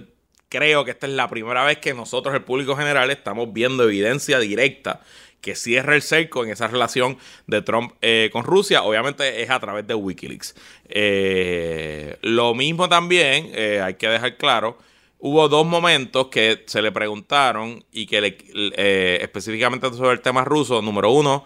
creo 0.49 0.85
que 0.85 0.91
esta 0.91 1.07
es 1.07 1.13
la 1.13 1.27
primera 1.27 1.63
vez 1.63 1.77
que 1.79 1.93
nosotros, 1.93 2.35
el 2.35 2.43
público 2.43 2.75
general, 2.75 3.09
estamos 3.09 3.51
viendo 3.51 3.83
evidencia 3.83 4.39
directa 4.39 5.01
que 5.41 5.55
cierra 5.55 5.95
el 5.95 6.01
cerco 6.01 6.43
en 6.43 6.51
esa 6.51 6.67
relación 6.67 7.17
de 7.47 7.61
Trump 7.61 7.93
eh, 8.01 8.29
con 8.31 8.43
Rusia. 8.43 8.83
Obviamente 8.83 9.41
es 9.41 9.49
a 9.49 9.59
través 9.59 9.87
de 9.87 9.93
Wikileaks. 9.95 10.55
Eh, 10.89 12.17
lo 12.21 12.53
mismo 12.55 12.87
también, 12.89 13.49
eh, 13.53 13.81
hay 13.83 13.95
que 13.95 14.07
dejar 14.07 14.37
claro, 14.37 14.77
hubo 15.19 15.47
dos 15.49 15.65
momentos 15.65 16.27
que 16.27 16.63
se 16.67 16.81
le 16.81 16.91
preguntaron 16.91 17.83
y 17.91 18.05
que 18.05 18.21
le- 18.21 18.37
eh, 18.75 19.19
específicamente 19.21 19.89
sobre 19.93 20.11
el 20.13 20.21
tema 20.21 20.43
ruso. 20.45 20.81
Número 20.81 21.11
uno, 21.11 21.45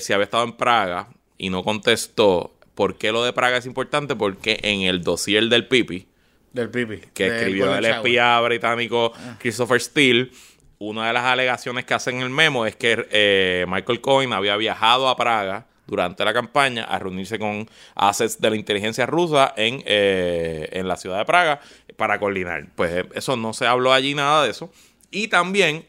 si 0.00 0.12
había 0.14 0.24
estado 0.24 0.44
en 0.44 0.52
Praga 0.56 1.08
y 1.38 1.50
no 1.50 1.62
contestó 1.62 2.52
¿Por 2.74 2.98
qué 2.98 3.10
lo 3.10 3.24
de 3.24 3.32
Praga 3.32 3.56
es 3.56 3.64
importante? 3.64 4.14
Porque 4.16 4.58
en 4.62 4.82
el 4.82 5.02
dossier 5.02 5.44
del 5.48 5.66
Pipi, 5.66 6.06
Del 6.52 6.68
pipi. 6.68 6.98
que 7.14 7.26
escribió 7.28 7.74
el 7.74 7.86
espía 7.86 8.38
británico 8.40 9.14
Christopher 9.38 9.80
Steele, 9.80 10.30
una 10.78 11.06
de 11.06 11.12
las 11.12 11.24
alegaciones 11.24 11.84
que 11.84 11.94
hacen 11.94 12.16
en 12.16 12.22
el 12.22 12.30
memo 12.30 12.66
es 12.66 12.76
que 12.76 13.06
eh, 13.10 13.64
Michael 13.68 14.00
Cohen 14.00 14.32
había 14.32 14.56
viajado 14.56 15.08
a 15.08 15.16
Praga 15.16 15.66
durante 15.86 16.24
la 16.24 16.34
campaña 16.34 16.84
a 16.84 16.98
reunirse 16.98 17.38
con 17.38 17.68
assets 17.94 18.40
de 18.40 18.50
la 18.50 18.56
inteligencia 18.56 19.06
rusa 19.06 19.54
en, 19.56 19.82
eh, 19.86 20.68
en 20.72 20.88
la 20.88 20.96
ciudad 20.96 21.18
de 21.18 21.24
Praga 21.24 21.60
para 21.96 22.18
coordinar. 22.18 22.66
Pues 22.74 22.92
eh, 22.92 23.08
eso 23.14 23.36
no 23.36 23.52
se 23.52 23.66
habló 23.66 23.92
allí 23.92 24.14
nada 24.14 24.44
de 24.44 24.50
eso. 24.50 24.70
Y 25.10 25.28
también 25.28 25.86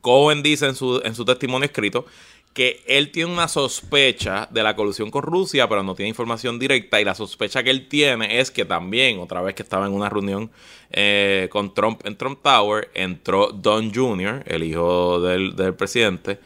Cohen 0.00 0.42
dice 0.42 0.66
en 0.66 0.74
su, 0.74 1.00
en 1.04 1.14
su 1.14 1.24
testimonio 1.24 1.66
escrito 1.66 2.06
que 2.52 2.82
él 2.86 3.12
tiene 3.12 3.32
una 3.32 3.46
sospecha 3.46 4.48
de 4.50 4.62
la 4.62 4.74
colusión 4.74 5.10
con 5.10 5.22
Rusia, 5.22 5.68
pero 5.68 5.82
no 5.82 5.94
tiene 5.94 6.08
información 6.08 6.58
directa. 6.58 7.00
Y 7.00 7.04
la 7.04 7.14
sospecha 7.14 7.62
que 7.62 7.70
él 7.70 7.88
tiene 7.88 8.40
es 8.40 8.50
que 8.50 8.64
también, 8.64 9.20
otra 9.20 9.40
vez 9.40 9.54
que 9.54 9.62
estaba 9.62 9.86
en 9.86 9.92
una 9.92 10.08
reunión 10.08 10.50
eh, 10.90 11.48
con 11.50 11.72
Trump 11.74 12.00
en 12.04 12.16
Trump 12.16 12.40
Tower, 12.42 12.90
entró 12.94 13.52
Don 13.52 13.94
Jr., 13.94 14.42
el 14.46 14.64
hijo 14.64 15.20
del, 15.20 15.54
del 15.54 15.74
presidente, 15.74 16.40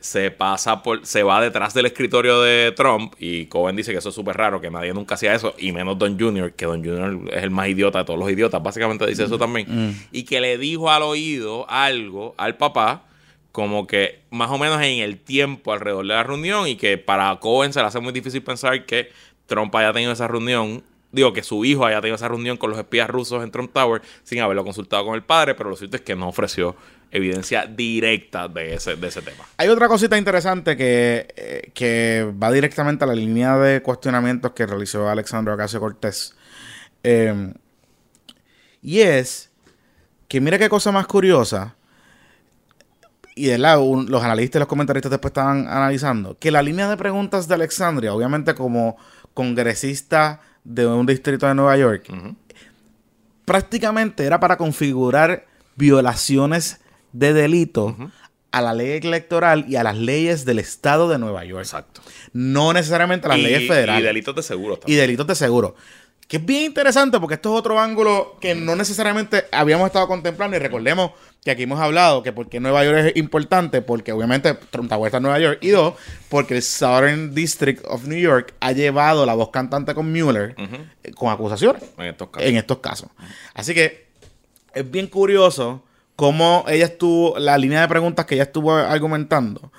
se 0.00 0.30
pasa 0.30 0.82
por, 0.82 1.04
se 1.06 1.22
va 1.22 1.40
detrás 1.40 1.74
del 1.74 1.86
escritorio 1.86 2.40
de 2.40 2.72
Trump 2.72 3.14
y 3.18 3.46
Cohen 3.46 3.76
dice 3.76 3.92
que 3.92 3.98
eso 3.98 4.08
es 4.08 4.14
súper 4.14 4.36
raro, 4.36 4.60
que 4.60 4.70
nadie 4.70 4.92
nunca 4.94 5.14
hacía 5.14 5.34
eso, 5.34 5.54
y 5.58 5.72
menos 5.72 5.98
Don 5.98 6.18
Jr., 6.18 6.54
que 6.54 6.64
Don 6.66 6.82
Jr. 6.82 7.34
es 7.34 7.42
el 7.42 7.50
más 7.50 7.68
idiota 7.68 7.98
de 7.98 8.04
todos 8.04 8.18
los 8.18 8.30
idiotas, 8.30 8.62
básicamente 8.62 9.06
dice 9.06 9.24
eso 9.24 9.38
también, 9.38 9.94
y 10.10 10.24
que 10.24 10.40
le 10.40 10.58
dijo 10.58 10.90
al 10.90 11.02
oído 11.02 11.66
algo 11.68 12.34
al 12.38 12.56
papá, 12.56 13.04
como 13.52 13.86
que 13.86 14.20
más 14.30 14.50
o 14.50 14.58
menos 14.58 14.80
en 14.82 15.00
el 15.00 15.18
tiempo 15.18 15.72
alrededor 15.72 16.06
de 16.06 16.14
la 16.14 16.22
reunión, 16.22 16.68
y 16.68 16.76
que 16.76 16.98
para 16.98 17.34
Cohen 17.40 17.72
se 17.72 17.80
le 17.80 17.86
hace 17.86 18.00
muy 18.00 18.12
difícil 18.12 18.42
pensar 18.42 18.86
que 18.86 19.10
Trump 19.46 19.74
haya 19.74 19.92
tenido 19.92 20.12
esa 20.12 20.28
reunión. 20.28 20.84
Digo, 21.12 21.32
que 21.32 21.42
su 21.42 21.64
hijo 21.64 21.84
haya 21.84 22.00
tenido 22.00 22.14
esa 22.14 22.28
reunión 22.28 22.56
con 22.56 22.70
los 22.70 22.78
espías 22.78 23.10
rusos 23.10 23.42
en 23.42 23.50
Trump 23.50 23.72
Tower 23.72 24.00
sin 24.22 24.40
haberlo 24.40 24.62
consultado 24.62 25.04
con 25.04 25.16
el 25.16 25.24
padre, 25.24 25.56
pero 25.56 25.68
lo 25.68 25.76
cierto 25.76 25.96
es 25.96 26.02
que 26.02 26.14
no 26.14 26.28
ofreció 26.28 26.76
evidencia 27.10 27.66
directa 27.66 28.46
de 28.46 28.74
ese, 28.74 28.94
de 28.94 29.08
ese 29.08 29.20
tema. 29.20 29.44
Hay 29.56 29.66
otra 29.68 29.88
cosita 29.88 30.16
interesante 30.16 30.76
que, 30.76 31.26
eh, 31.36 31.70
que 31.74 32.32
va 32.40 32.52
directamente 32.52 33.02
a 33.02 33.08
la 33.08 33.14
línea 33.14 33.56
de 33.56 33.82
cuestionamientos 33.82 34.52
que 34.52 34.66
realizó 34.66 35.08
Alexandro 35.08 35.54
Ocasio 35.54 35.80
Cortés. 35.80 36.36
Eh, 37.02 37.52
y 38.82 39.00
es 39.00 39.50
que 40.28 40.40
mira 40.40 40.58
qué 40.58 40.68
cosa 40.68 40.92
más 40.92 41.08
curiosa. 41.08 41.74
Y 43.40 43.46
de 43.46 43.58
lado, 43.58 43.82
un- 43.82 44.10
los 44.10 44.22
analistas 44.22 44.58
y 44.58 44.60
los 44.60 44.68
comentaristas 44.68 45.10
después 45.10 45.30
estaban 45.30 45.66
analizando 45.68 46.36
que 46.38 46.50
la 46.50 46.62
línea 46.62 46.88
de 46.90 46.96
preguntas 46.96 47.48
de 47.48 47.54
Alexandria, 47.54 48.12
obviamente 48.14 48.54
como 48.54 48.96
congresista 49.34 50.40
de 50.64 50.86
un 50.86 51.06
distrito 51.06 51.46
de 51.46 51.54
Nueva 51.54 51.76
York, 51.76 52.08
prácticamente 53.44 54.24
era 54.24 54.40
para 54.40 54.56
configurar 54.56 55.46
violaciones 55.76 56.80
de 57.12 57.32
delito 57.32 57.96
a 58.52 58.60
la 58.60 58.74
ley 58.74 58.98
electoral 59.02 59.64
y 59.68 59.76
a 59.76 59.82
las 59.84 59.96
leyes 59.96 60.44
del 60.44 60.58
estado 60.58 61.08
de 61.08 61.18
Nueva 61.18 61.44
York. 61.44 61.62
Exacto. 61.64 62.02
No 62.32 62.72
necesariamente 62.72 63.26
a 63.26 63.30
las 63.30 63.38
y, 63.38 63.42
leyes 63.42 63.68
federales. 63.68 64.02
Y 64.02 64.06
delitos 64.06 64.34
de 64.36 64.42
seguro 64.42 64.74
Y 64.74 64.78
también. 64.80 65.00
delitos 65.00 65.26
de 65.26 65.34
seguro. 65.34 65.74
Que 66.30 66.36
es 66.36 66.46
bien 66.46 66.62
interesante 66.62 67.18
porque 67.18 67.34
esto 67.34 67.52
es 67.52 67.58
otro 67.58 67.80
ángulo 67.80 68.36
que 68.40 68.54
no 68.54 68.76
necesariamente 68.76 69.46
habíamos 69.50 69.88
estado 69.88 70.06
contemplando. 70.06 70.56
Y 70.56 70.60
recordemos 70.60 71.10
que 71.42 71.50
aquí 71.50 71.64
hemos 71.64 71.80
hablado 71.80 72.22
que 72.22 72.32
porque 72.32 72.60
Nueva 72.60 72.84
York 72.84 72.98
es 72.98 73.16
importante, 73.16 73.82
porque 73.82 74.12
obviamente 74.12 74.54
Trump 74.70 74.92
está 74.92 75.16
en 75.16 75.24
Nueva 75.24 75.40
York. 75.40 75.58
Y 75.60 75.70
dos, 75.70 75.94
porque 76.28 76.54
el 76.54 76.62
Southern 76.62 77.34
District 77.34 77.84
of 77.84 78.04
New 78.04 78.16
York 78.16 78.54
ha 78.60 78.70
llevado 78.70 79.26
la 79.26 79.34
voz 79.34 79.50
cantante 79.50 79.92
con 79.92 80.12
Mueller 80.12 80.54
eh, 81.02 81.10
con 81.16 81.32
acusaciones 81.32 81.82
en 81.98 82.04
estos 82.04 82.28
casos. 82.28 82.48
en 82.48 82.56
estos 82.56 82.78
casos. 82.78 83.08
Así 83.52 83.74
que 83.74 84.06
es 84.72 84.88
bien 84.88 85.08
curioso 85.08 85.82
cómo 86.14 86.64
ella 86.68 86.84
estuvo, 86.84 87.40
la 87.40 87.58
línea 87.58 87.80
de 87.80 87.88
preguntas 87.88 88.24
que 88.26 88.36
ella 88.36 88.44
estuvo 88.44 88.72
argumentando 88.72 89.72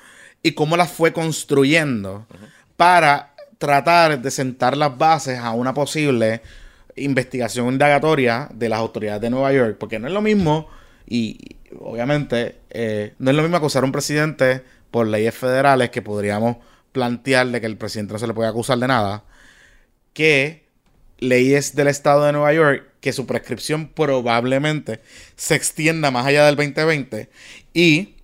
y 0.43 0.51
cómo 0.51 0.75
las 0.75 0.91
fue 0.91 1.13
construyendo 1.13 2.27
para 2.75 3.30
tratar 3.61 4.19
de 4.19 4.31
sentar 4.31 4.75
las 4.75 4.97
bases 4.97 5.37
a 5.37 5.51
una 5.51 5.71
posible 5.71 6.41
investigación 6.95 7.67
indagatoria 7.67 8.49
de 8.51 8.67
las 8.67 8.79
autoridades 8.79 9.21
de 9.21 9.29
Nueva 9.29 9.53
York, 9.53 9.77
porque 9.79 9.99
no 9.99 10.07
es 10.07 10.13
lo 10.13 10.21
mismo, 10.21 10.67
y 11.07 11.37
obviamente 11.79 12.57
eh, 12.71 13.13
no 13.19 13.29
es 13.29 13.37
lo 13.37 13.43
mismo 13.43 13.57
acusar 13.57 13.83
a 13.83 13.85
un 13.85 13.91
presidente 13.91 14.63
por 14.89 15.05
leyes 15.05 15.35
federales 15.35 15.91
que 15.91 16.01
podríamos 16.01 16.57
plantear 16.91 17.49
de 17.49 17.61
que 17.61 17.67
el 17.67 17.77
presidente 17.77 18.13
no 18.13 18.19
se 18.19 18.25
le 18.25 18.33
puede 18.33 18.49
acusar 18.49 18.79
de 18.79 18.87
nada, 18.87 19.25
que 20.13 20.65
leyes 21.19 21.75
del 21.75 21.87
estado 21.87 22.25
de 22.25 22.31
Nueva 22.31 22.53
York 22.53 22.87
que 22.99 23.13
su 23.13 23.27
prescripción 23.27 23.89
probablemente 23.89 25.01
se 25.35 25.53
extienda 25.53 26.09
más 26.09 26.25
allá 26.25 26.47
del 26.47 26.55
2020 26.55 27.29
y 27.75 28.15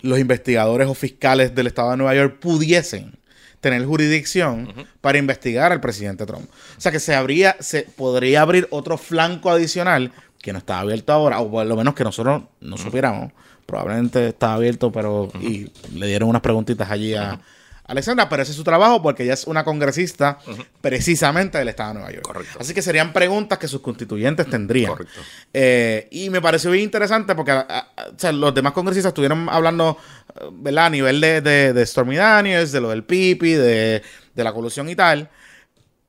los 0.00 0.20
investigadores 0.20 0.86
o 0.86 0.94
fiscales 0.94 1.56
del 1.56 1.66
estado 1.66 1.90
de 1.90 1.96
Nueva 1.96 2.14
York 2.14 2.38
pudiesen 2.38 3.18
tener 3.64 3.86
jurisdicción 3.86 4.68
para 5.00 5.16
investigar 5.16 5.72
al 5.72 5.80
presidente 5.80 6.26
Trump. 6.26 6.46
O 6.76 6.80
sea 6.80 6.92
que 6.92 7.00
se 7.00 7.14
habría, 7.14 7.56
se 7.60 7.84
podría 7.84 8.42
abrir 8.42 8.68
otro 8.70 8.98
flanco 8.98 9.50
adicional 9.50 10.12
que 10.42 10.52
no 10.52 10.58
está 10.58 10.80
abierto 10.80 11.14
ahora, 11.14 11.40
o 11.40 11.50
por 11.50 11.64
lo 11.64 11.74
menos 11.74 11.94
que 11.94 12.04
nosotros 12.04 12.42
no 12.60 12.76
supiéramos. 12.76 13.32
Probablemente 13.64 14.28
está 14.28 14.52
abierto, 14.52 14.92
pero 14.92 15.30
y 15.40 15.70
le 15.94 16.06
dieron 16.06 16.28
unas 16.28 16.42
preguntitas 16.42 16.90
allí 16.90 17.14
a 17.14 17.40
Alexandra, 17.86 18.28
pero 18.30 18.42
ese 18.42 18.52
es 18.52 18.56
su 18.56 18.64
trabajo 18.64 19.02
porque 19.02 19.24
ella 19.24 19.34
es 19.34 19.46
una 19.46 19.62
congresista 19.62 20.38
precisamente 20.80 21.58
del 21.58 21.68
estado 21.68 21.90
de 21.90 21.94
Nueva 21.94 22.10
York. 22.12 22.24
Correcto. 22.26 22.58
Así 22.58 22.72
que 22.72 22.80
serían 22.80 23.12
preguntas 23.12 23.58
que 23.58 23.68
sus 23.68 23.80
constituyentes 23.82 24.48
tendrían. 24.48 24.92
Correcto. 24.92 25.20
Eh, 25.52 26.08
y 26.10 26.30
me 26.30 26.40
pareció 26.40 26.70
bien 26.70 26.84
interesante 26.84 27.34
porque 27.34 27.50
a- 27.50 27.66
a- 27.68 27.88
o 28.14 28.18
sea, 28.18 28.32
los 28.32 28.54
demás 28.54 28.72
congresistas 28.72 29.10
estuvieron 29.10 29.48
hablando, 29.50 29.98
eh, 30.34 30.44
¿verdad? 30.52 30.86
A 30.86 30.90
nivel 30.90 31.20
de, 31.20 31.40
de, 31.42 31.72
de 31.74 31.86
Stormy 31.86 32.16
Daniels, 32.16 32.72
de 32.72 32.80
lo 32.80 32.88
del 32.88 33.04
Pipi, 33.04 33.52
de, 33.52 34.02
de 34.34 34.44
la 34.44 34.52
colusión 34.54 34.88
y 34.88 34.96
tal. 34.96 35.28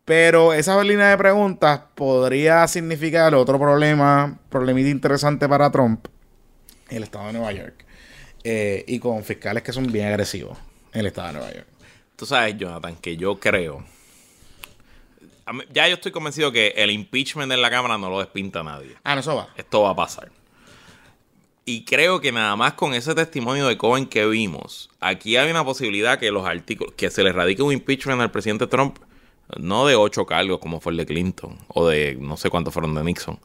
Pero 0.06 0.54
esa 0.54 0.82
línea 0.84 1.10
de 1.10 1.18
preguntas 1.18 1.82
podría 1.96 2.68
significar 2.68 3.34
otro 3.36 3.60
problema, 3.60 4.38
problemita 4.50 4.90
interesante 4.90 5.50
para 5.50 5.72
Trump 5.72 6.06
en 6.90 6.98
el 6.98 7.04
estado 7.04 7.28
de 7.28 7.34
Nueva 7.34 7.52
York. 7.52 7.84
Eh, 8.44 8.86
y 8.88 9.00
con 9.00 9.24
fiscales 9.24 9.64
que 9.64 9.74
son 9.74 9.92
bien 9.92 10.08
agresivos 10.08 10.58
en 10.96 11.00
el 11.02 11.06
estado 11.08 11.28
de 11.28 11.34
Nueva 11.34 11.54
York. 11.54 11.68
Tú 12.16 12.26
sabes, 12.26 12.58
Jonathan, 12.58 12.96
que 12.96 13.16
yo 13.18 13.36
creo. 13.40 13.84
mí- 15.54 15.64
Ya 15.74 15.88
yo 15.88 15.96
estoy 15.96 16.12
convencido 16.12 16.52
que 16.52 16.70
el 16.78 16.90
impeachment 16.92 17.52
en 17.52 17.62
la 17.62 17.70
Cámara 17.70 17.98
no 17.98 18.10
lo 18.10 18.20
despinta 18.20 18.64
nadie. 18.64 18.96
Ah, 19.04 19.14
no, 19.16 19.22
eso 19.22 19.36
va. 19.36 19.50
Esto 19.58 19.82
va 19.84 19.92
a 19.92 19.96
pasar. 19.96 20.32
Y 21.68 21.84
creo 21.84 22.22
que 22.22 22.32
nada 22.32 22.56
más 22.56 22.74
con 22.74 22.94
ese 22.94 23.16
testimonio 23.16 23.68
de 23.68 23.78
Cohen 23.78 24.06
que 24.06 24.26
vimos, 24.28 24.90
aquí 25.00 25.36
hay 25.36 25.50
una 25.50 25.66
posibilidad 25.66 26.20
que 26.20 26.32
los 26.32 26.46
artículos, 26.46 26.94
que 26.96 27.10
se 27.10 27.24
le 27.24 27.32
radique 27.32 27.62
un 27.64 27.74
impeachment 27.74 28.22
al 28.22 28.30
presidente 28.32 28.68
Trump, 28.68 28.98
no 29.58 29.86
de 29.88 29.96
ocho 29.96 30.26
cargos 30.28 30.60
como 30.60 30.80
fue 30.80 30.92
el 30.92 30.98
de 30.98 31.06
Clinton, 31.08 31.58
o 31.70 31.88
de 31.88 32.18
no 32.20 32.38
sé 32.38 32.50
cuántos 32.52 32.72
fueron 32.74 32.94
de 32.94 33.04
Nixon, 33.04 33.40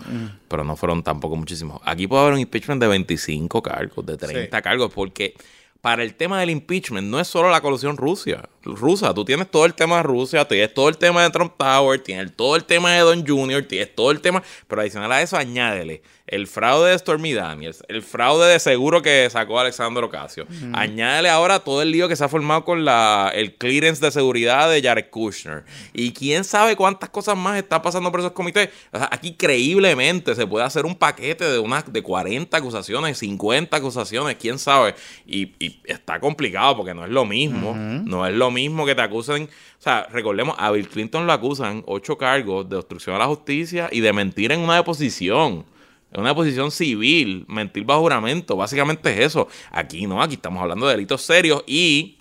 pero 0.49 0.65
no 0.65 0.77
fueron 0.77 1.03
tampoco 1.03 1.37
muchísimos. 1.37 1.81
Aquí 1.85 2.07
puede 2.07 2.23
haber 2.23 2.35
un 2.35 2.41
impeachment 2.41 2.81
de 2.83 2.89
25 2.89 3.63
cargos, 3.63 4.05
de 4.05 4.17
30 4.19 4.57
Sí. 4.59 4.63
cargos, 4.63 4.93
porque 4.93 5.35
para 5.81 6.03
el 6.03 6.15
tema 6.15 6.41
del 6.41 6.51
impeachment 6.51 7.09
no 7.09 7.19
es 7.21 7.29
solo 7.29 7.51
la 7.51 7.61
colusión 7.61 7.97
Rusia, 7.97 8.49
rusa. 8.63 9.15
Tú 9.15 9.25
tienes 9.25 9.51
todo 9.51 9.65
el 9.65 9.75
tema 9.75 9.97
de 9.97 10.03
Rusia, 10.03 10.47
tienes 10.47 10.75
todo 10.75 10.89
el 10.89 10.99
tema 10.99 11.23
de 11.23 11.31
Trump 11.31 11.55
Tower, 11.57 11.99
tienes 12.01 12.37
todo 12.37 12.57
el 12.57 12.65
tema 12.65 12.93
de 12.93 13.01
Don 13.01 13.27
Jr., 13.27 13.67
tienes 13.67 13.95
todo 13.95 14.11
el 14.11 14.21
tema. 14.21 14.43
Pero 14.69 14.83
adicional 14.83 15.11
a 15.13 15.23
eso, 15.23 15.37
añádele 15.37 16.03
el 16.31 16.47
fraude 16.47 16.91
de 16.91 16.99
Stormy 16.99 17.33
Daniels, 17.33 17.83
el 17.89 18.03
fraude 18.03 18.47
de 18.47 18.61
seguro 18.61 19.03
que 19.03 19.29
sacó 19.31 19.59
Alexandro 19.59 20.07
Ocasio. 20.07 20.47
Añádele 20.73 21.29
ahora 21.29 21.59
todo 21.59 21.83
el 21.83 21.91
lío 21.91 22.09
que 22.09 22.15
se 22.15 22.25
ha 22.25 22.29
formado 22.29 22.65
con 22.65 22.85
la, 22.85 23.33
el 23.35 23.57
clearance 23.57 24.05
de 24.05 24.13
seguridad 24.13 24.71
de 24.71 24.81
Jared 24.81 25.11
Kushner. 25.11 25.65
Y 25.93 26.13
quién 26.13 26.45
sabe 26.45 26.77
cuántas 26.77 27.11
cosas 27.11 27.37
más 27.37 27.59
está 27.59 27.83
pasando 27.83 28.11
por 28.13 28.21
esos 28.21 28.33
comités. 28.33 28.71
O 28.93 28.99
sea, 28.99 29.09
aquí 29.11 29.35
creíblemente 29.35 30.37
se 30.37 30.47
puede 30.47 30.65
hacer 30.65 30.87
un 30.87 30.95
paquete 30.95 31.45
de 31.45 31.59
unas 31.59 31.93
de 31.93 32.01
40 32.01 32.57
acusaciones, 32.57 33.19
50 33.19 33.77
acusaciones, 33.77 34.37
quién 34.37 34.59
sabe. 34.61 34.95
Y, 35.27 35.53
y 35.59 35.81
está 35.85 36.21
complicado 36.21 36.77
porque 36.77 36.95
no 36.95 37.05
es 37.05 37.11
lo 37.11 37.25
mismo. 37.25 37.75
No 37.75 38.25
es 38.25 38.35
lo 38.35 38.53
mismo 38.53 38.87
que 38.87 38.95
te 38.95 39.03
acusen. 39.03 39.45
O 39.45 39.83
sea, 39.83 40.07
recordemos, 40.13 40.55
a 40.59 40.71
Bill 40.71 40.89
Clinton 40.89 41.27
lo 41.27 41.33
acusan 41.33 41.83
ocho 41.87 42.17
cargos 42.17 42.69
de 42.69 42.77
obstrucción 42.77 43.17
a 43.17 43.19
la 43.19 43.27
justicia 43.27 43.89
y 43.91 44.01
de 44.01 44.13
mentir 44.13 44.53
en 44.53 44.61
una 44.61 44.77
deposición. 44.77 45.65
En 46.13 46.21
una 46.21 46.31
deposición 46.31 46.71
civil, 46.71 47.45
mentir 47.49 47.85
bajo 47.85 48.01
juramento, 48.01 48.57
básicamente 48.57 49.11
es 49.13 49.21
eso. 49.27 49.49
Aquí 49.71 50.07
no, 50.07 50.23
aquí 50.23 50.35
estamos 50.35 50.61
hablando 50.63 50.87
de 50.87 50.93
delitos 50.95 51.23
serios 51.23 51.63
y, 51.67 52.19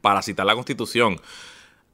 para 0.00 0.22
citar 0.22 0.44
la 0.46 0.54
Constitución, 0.54 1.16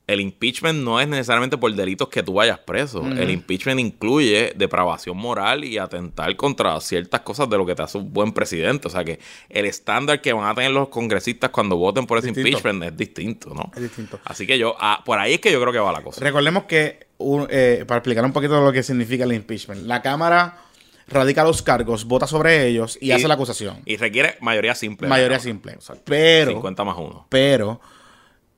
el 0.07 0.21
impeachment 0.21 0.79
no 0.85 1.01
es 1.01 1.09
necesariamente 1.09 1.59
por 1.59 1.75
delitos 1.75 2.09
que 2.09 2.23
tú 2.23 2.35
vayas 2.35 2.61
preso. 2.61 3.05
El 3.05 3.29
impeachment 3.29 3.81
incluye 3.81 4.53
depravación 4.55 5.17
moral 5.17 5.65
y 5.65 5.79
atentar 5.79 6.35
contra 6.37 6.81
ciertas 6.81 7.23
cosas 7.23 7.51
de 7.51 7.59
lo 7.59 7.67
que 7.67 7.75
te 7.75 7.83
hace 7.83 7.99
un 7.99 8.13
buen 8.13 8.31
presidente. 8.33 8.87
O 8.87 8.91
sea 8.91 9.03
que 9.03 9.19
el 9.49 9.67
estándar 9.67 10.21
que 10.21 10.33
van 10.33 10.49
a 10.49 10.55
tener 10.55 10.71
los 10.71 10.91
congresistas 10.91 11.51
cuando 11.51 11.77
voten 11.77 12.07
por 12.07 12.19
ese 12.19 12.29
Distinto. 12.29 12.49
impeachment 12.51 12.85
es 12.85 12.97
distinto, 12.97 13.53
¿no? 13.53 13.73
Es 13.75 13.83
distinto. 13.83 14.21
Así 14.25 14.47
que 14.47 14.57
yo, 14.59 14.77
ah, 14.79 15.03
por 15.05 15.19
ahí 15.19 15.35
es 15.35 15.41
que 15.41 15.51
yo 15.51 15.61
creo 15.61 15.73
que 15.73 15.81
va 15.81 15.91
la 15.91 16.03
cosa. 16.05 16.21
Recordemos 16.23 16.65
que, 16.67 17.09
un- 17.19 17.49
eh, 17.51 17.85
para 17.89 17.99
explicar 17.99 18.25
un 18.25 18.33
poquito 18.33 18.63
lo 18.65 18.73
que 18.73 18.85
significa 18.85 19.25
el 19.25 19.33
impeachment, 19.33 19.87
la 19.87 20.03
Cámara 20.03 20.66
radica 21.09 21.45
los 21.45 21.63
cargos, 21.63 22.05
vota 22.05 22.27
sobre 22.27 22.67
ellos 22.67 22.99
y, 23.01 23.09
Y- 23.09 23.13
hace 23.13 23.29
la 23.29 23.35
acusación. 23.35 23.81
Y 23.85 23.97
requiere 23.97 24.37
mayoría 24.41 24.75
simple. 24.75 25.09
Mayoría 25.09 25.39
simple. 25.39 25.79
Pero- 26.05 26.51
50 26.53 26.85
más 26.85 26.97
uno. 26.99 27.27
Pero 27.29 27.81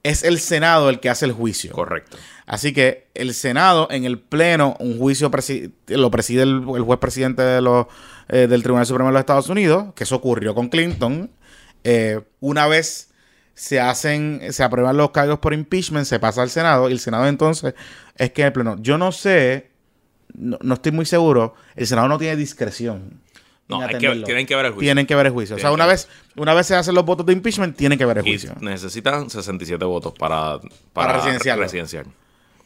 es 0.03 0.23
el 0.23 0.39
Senado 0.39 0.89
el 0.91 1.01
que 1.01 1.11
hace 1.11 1.27
el 1.27 1.33
juicio. 1.33 1.73
Correcto. 1.73 2.17
Así 2.47 2.73
que 2.73 3.09
el 3.15 3.35
Senado, 3.35 3.89
en 3.91 4.05
el 4.05 4.19
Pleno, 4.19 4.77
un 4.81 4.99
juicio 4.99 5.31
presi- 5.31 5.73
lo 5.89 6.11
preside 6.11 6.43
el, 6.43 6.63
el 6.77 6.83
juez 6.83 6.99
presidente 6.99 7.43
de 7.43 7.61
los, 7.61 7.87
eh, 8.29 8.47
del 8.47 8.63
Tribunal 8.63 8.87
Supremo 8.87 9.09
de 9.11 9.13
los 9.15 9.21
Estados 9.21 9.49
Unidos, 9.51 9.93
que 9.95 10.05
eso 10.05 10.17
ocurrió 10.17 10.55
con 10.55 10.69
Clinton. 10.71 11.31
Eh, 11.85 12.21
una 12.41 12.67
vez 12.67 13.11
se 13.55 13.81
hacen, 13.81 14.41
se 14.51 14.63
aprueban 14.63 14.97
los 14.97 15.11
cargos 15.11 15.41
por 15.41 15.53
impeachment, 15.53 16.07
se 16.07 16.19
pasa 16.21 16.41
al 16.43 16.49
Senado, 16.49 16.89
y 16.89 16.93
el 16.93 17.01
Senado 17.01 17.27
entonces 17.27 17.75
es 18.17 18.31
que 18.31 18.43
en 18.43 18.47
el 18.47 18.53
Pleno. 18.53 18.77
Yo 18.81 18.97
no 18.97 19.13
sé, 19.13 19.69
no, 20.35 20.59
no 20.63 20.75
estoy 20.75 20.93
muy 20.93 21.07
seguro, 21.07 21.55
el 21.77 21.87
Senado 21.87 22.09
no 22.09 22.19
tiene 22.19 22.37
discreción. 22.37 23.21
No, 23.69 23.83
hay 23.83 23.99
que- 23.99 24.23
tienen 24.25 24.47
que 24.47 24.57
ver 24.57 24.65
el 24.67 24.73
juicio. 24.73 24.87
Tienen 24.87 25.07
que 25.07 25.15
ver 25.15 25.27
el 25.27 25.33
juicio. 25.33 25.57
O 25.57 25.59
sea, 25.59 25.71
una 25.73 25.85
vez, 25.85 26.09
una 26.37 26.55
vez 26.55 26.67
se 26.67 26.75
hacen 26.75 26.95
los 26.95 27.05
votos 27.05 27.27
de 27.27 27.35
impeachment, 27.35 27.77
tienen 27.77 27.99
que 27.99 28.07
ver 28.07 28.17
el 28.19 28.27
Y 28.27 28.31
juicio. 28.31 28.55
necesitan 28.61 29.29
67 29.29 29.85
votos 29.85 30.15
para, 30.19 30.59
para, 30.95 31.13
Para 31.13 31.13
residenciar 31.61 32.07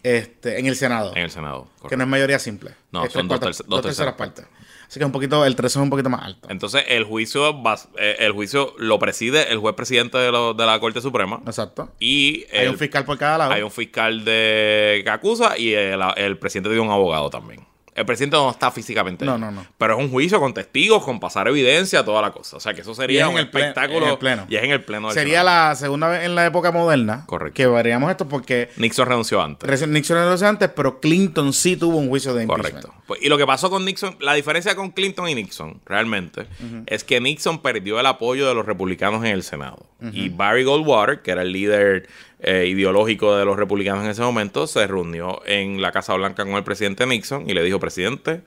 Este, 0.04 0.58
en 0.60 0.66
el 0.66 0.76
Senado. 0.76 1.12
en 1.16 1.22
el 1.22 1.30
Senado. 1.30 1.68
Que 1.88 1.96
no 1.96 2.04
es 2.04 2.08
mayoría 2.08 2.38
simple. 2.38 2.70
No, 2.92 3.04
Es 3.04 3.12
son 3.12 3.26
dos 3.28 3.38
cuartas- 3.40 3.58
terce- 3.58 3.68
dos 3.68 3.82
terceras 3.82 4.14
terceras 4.16 4.44
partes. 4.44 4.46
Así 4.92 4.98
que 5.00 5.04
es 5.04 5.06
un 5.06 5.12
poquito, 5.12 5.42
el 5.46 5.56
13 5.56 5.78
es 5.78 5.82
un 5.82 5.88
poquito 5.88 6.10
más 6.10 6.22
alto. 6.22 6.48
Entonces, 6.50 6.84
el 6.86 7.04
juicio, 7.04 7.62
va- 7.62 7.78
eh, 7.98 8.16
el 8.18 8.32
juicio 8.32 8.74
lo 8.76 8.98
preside 8.98 9.50
el 9.50 9.56
juez 9.56 9.74
presidente 9.74 10.18
de, 10.18 10.30
lo- 10.30 10.52
de 10.52 10.66
la 10.66 10.78
Corte 10.80 11.00
Suprema. 11.00 11.40
Exacto. 11.46 11.88
Y 11.98 12.44
Hay 12.52 12.66
un 12.66 12.76
fiscal 12.76 13.06
por 13.06 13.16
cada 13.16 13.38
lado. 13.38 13.52
hay 13.52 13.62
un 13.62 13.70
fiscal 13.70 14.22
de 14.22 15.00
que 15.02 15.08
acusa 15.08 15.56
y 15.56 15.72
el, 15.72 15.98
el 16.16 16.36
presidente 16.36 16.68
tiene 16.68 16.82
un 16.84 16.90
abogado 16.92 17.30
también. 17.30 17.64
El 17.94 18.06
presidente 18.06 18.36
no 18.38 18.50
está 18.50 18.70
físicamente. 18.70 19.24
No, 19.24 19.36
no, 19.36 19.50
no. 19.50 19.66
Pero 19.76 19.98
es 19.98 20.00
un 20.04 20.10
juicio 20.10 20.40
con 20.40 20.54
testigos, 20.54 21.04
con 21.04 21.20
pasar 21.20 21.46
evidencia, 21.48 22.02
toda 22.04 22.22
la 22.22 22.30
cosa. 22.30 22.56
O 22.56 22.60
sea, 22.60 22.72
que 22.72 22.80
eso 22.80 22.94
sería 22.94 23.22
es 23.22 23.26
un 23.28 23.34
en 23.34 23.38
el 23.40 23.50
ple- 23.50 23.60
espectáculo. 23.60 24.06
en 24.06 24.12
el 24.12 24.18
pleno. 24.18 24.46
Y 24.48 24.56
es 24.56 24.62
en 24.64 24.70
el 24.70 24.82
pleno 24.82 25.08
del 25.08 25.14
Sería 25.14 25.42
la 25.44 25.74
segunda 25.74 26.08
vez 26.08 26.24
en 26.24 26.34
la 26.34 26.46
época 26.46 26.70
moderna 26.72 27.24
Correcto. 27.26 27.54
que 27.54 27.66
veríamos 27.66 28.10
esto 28.10 28.26
porque 28.28 28.70
Nixon 28.78 29.06
renunció 29.06 29.42
antes. 29.42 29.86
Nixon 29.88 30.16
lo 30.16 30.46
antes, 30.48 30.70
pero 30.74 31.00
Clinton 31.00 31.52
sí 31.52 31.76
tuvo 31.76 31.98
un 31.98 32.08
juicio 32.08 32.32
de 32.32 32.44
impeachment. 32.44 32.74
Correcto. 32.86 33.02
Pues, 33.06 33.22
y 33.22 33.28
lo 33.28 33.36
que 33.36 33.46
pasó 33.46 33.68
con 33.68 33.84
Nixon, 33.84 34.16
la 34.20 34.32
diferencia 34.34 34.74
con 34.74 34.90
Clinton 34.90 35.28
y 35.28 35.34
Nixon, 35.34 35.80
realmente, 35.84 36.46
es 36.86 37.04
que 37.04 37.20
Nixon 37.20 37.60
perdió 37.60 38.00
el 38.00 38.06
apoyo 38.06 38.48
de 38.48 38.54
los 38.54 38.64
republicanos 38.64 39.22
en 39.24 39.32
el 39.32 39.42
Senado. 39.42 39.84
Y 40.12 40.30
Barry 40.30 40.64
Goldwater, 40.64 41.20
que 41.22 41.30
era 41.30 41.42
el 41.42 41.52
líder 41.52 42.08
eh, 42.42 42.66
ideológico 42.66 43.36
de 43.36 43.44
los 43.44 43.56
republicanos 43.56 44.04
en 44.04 44.10
ese 44.10 44.22
momento, 44.22 44.66
se 44.66 44.86
reunió 44.86 45.40
en 45.46 45.80
la 45.80 45.92
Casa 45.92 46.14
Blanca 46.14 46.44
con 46.44 46.54
el 46.54 46.64
presidente 46.64 47.06
Nixon 47.06 47.48
y 47.48 47.54
le 47.54 47.62
dijo, 47.62 47.78
presidente, 47.78 48.42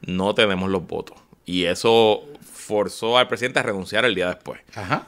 no 0.00 0.34
tenemos 0.34 0.70
los 0.70 0.86
votos. 0.86 1.18
Y 1.44 1.64
eso 1.64 2.22
forzó 2.40 3.18
al 3.18 3.28
presidente 3.28 3.60
a 3.60 3.62
renunciar 3.62 4.04
el 4.04 4.14
día 4.14 4.28
después. 4.28 4.60
Ajá. 4.74 5.06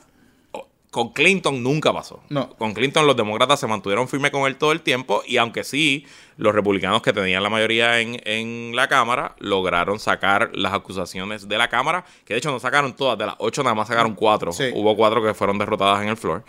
Con 0.91 1.12
Clinton 1.12 1.62
nunca 1.62 1.93
pasó. 1.93 2.23
No. 2.31 2.51
Con 2.51 2.73
Clinton 2.73 3.07
los 3.07 3.17
demócratas 3.17 3.61
se 3.61 3.67
mantuvieron 3.67 4.09
firmes 4.09 4.31
con 4.31 4.47
él 4.47 4.57
todo 4.57 4.73
el 4.73 4.81
tiempo 4.81 5.23
y 5.27 5.37
aunque 5.37 5.62
sí, 5.62 6.07
los 6.38 6.55
republicanos 6.55 7.03
que 7.03 7.12
tenían 7.12 7.43
la 7.43 7.51
mayoría 7.51 8.01
en, 8.01 8.21
en 8.25 8.75
la 8.75 8.88
Cámara 8.88 9.35
lograron 9.38 9.99
sacar 9.99 10.51
las 10.55 10.73
acusaciones 10.73 11.47
de 11.47 11.59
la 11.59 11.69
Cámara, 11.69 12.07
que 12.25 12.35
de 12.35 12.38
hecho 12.38 12.51
no 12.51 12.59
sacaron 12.59 12.97
todas, 12.97 13.19
de 13.19 13.27
las 13.27 13.35
ocho 13.38 13.62
nada 13.62 13.75
más 13.75 13.88
sacaron 13.88 14.14
cuatro. 14.14 14.53
Sí. 14.53 14.71
Hubo 14.75 14.97
cuatro 14.97 15.23
que 15.23 15.35
fueron 15.35 15.59
derrotadas 15.59 16.03
en 16.03 16.09
el 16.09 16.17
floor. 16.17 16.43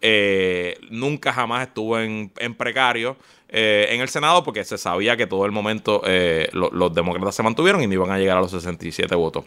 Eh, 0.00 0.78
nunca 0.90 1.32
jamás 1.32 1.66
estuvo 1.66 1.98
en, 1.98 2.30
en 2.38 2.54
precario 2.54 3.16
eh, 3.48 3.88
en 3.90 4.00
el 4.00 4.08
Senado 4.08 4.44
porque 4.44 4.62
se 4.64 4.78
sabía 4.78 5.16
que 5.16 5.26
todo 5.26 5.44
el 5.44 5.50
momento 5.52 6.02
eh, 6.06 6.48
lo- 6.52 6.70
los 6.70 6.94
demócratas 6.94 7.34
se 7.34 7.42
mantuvieron 7.42 7.82
y 7.82 7.86
no 7.88 7.94
iban 7.94 8.10
a 8.10 8.18
llegar 8.18 8.36
a 8.36 8.40
los 8.40 8.50
67 8.52 9.12
votos. 9.16 9.44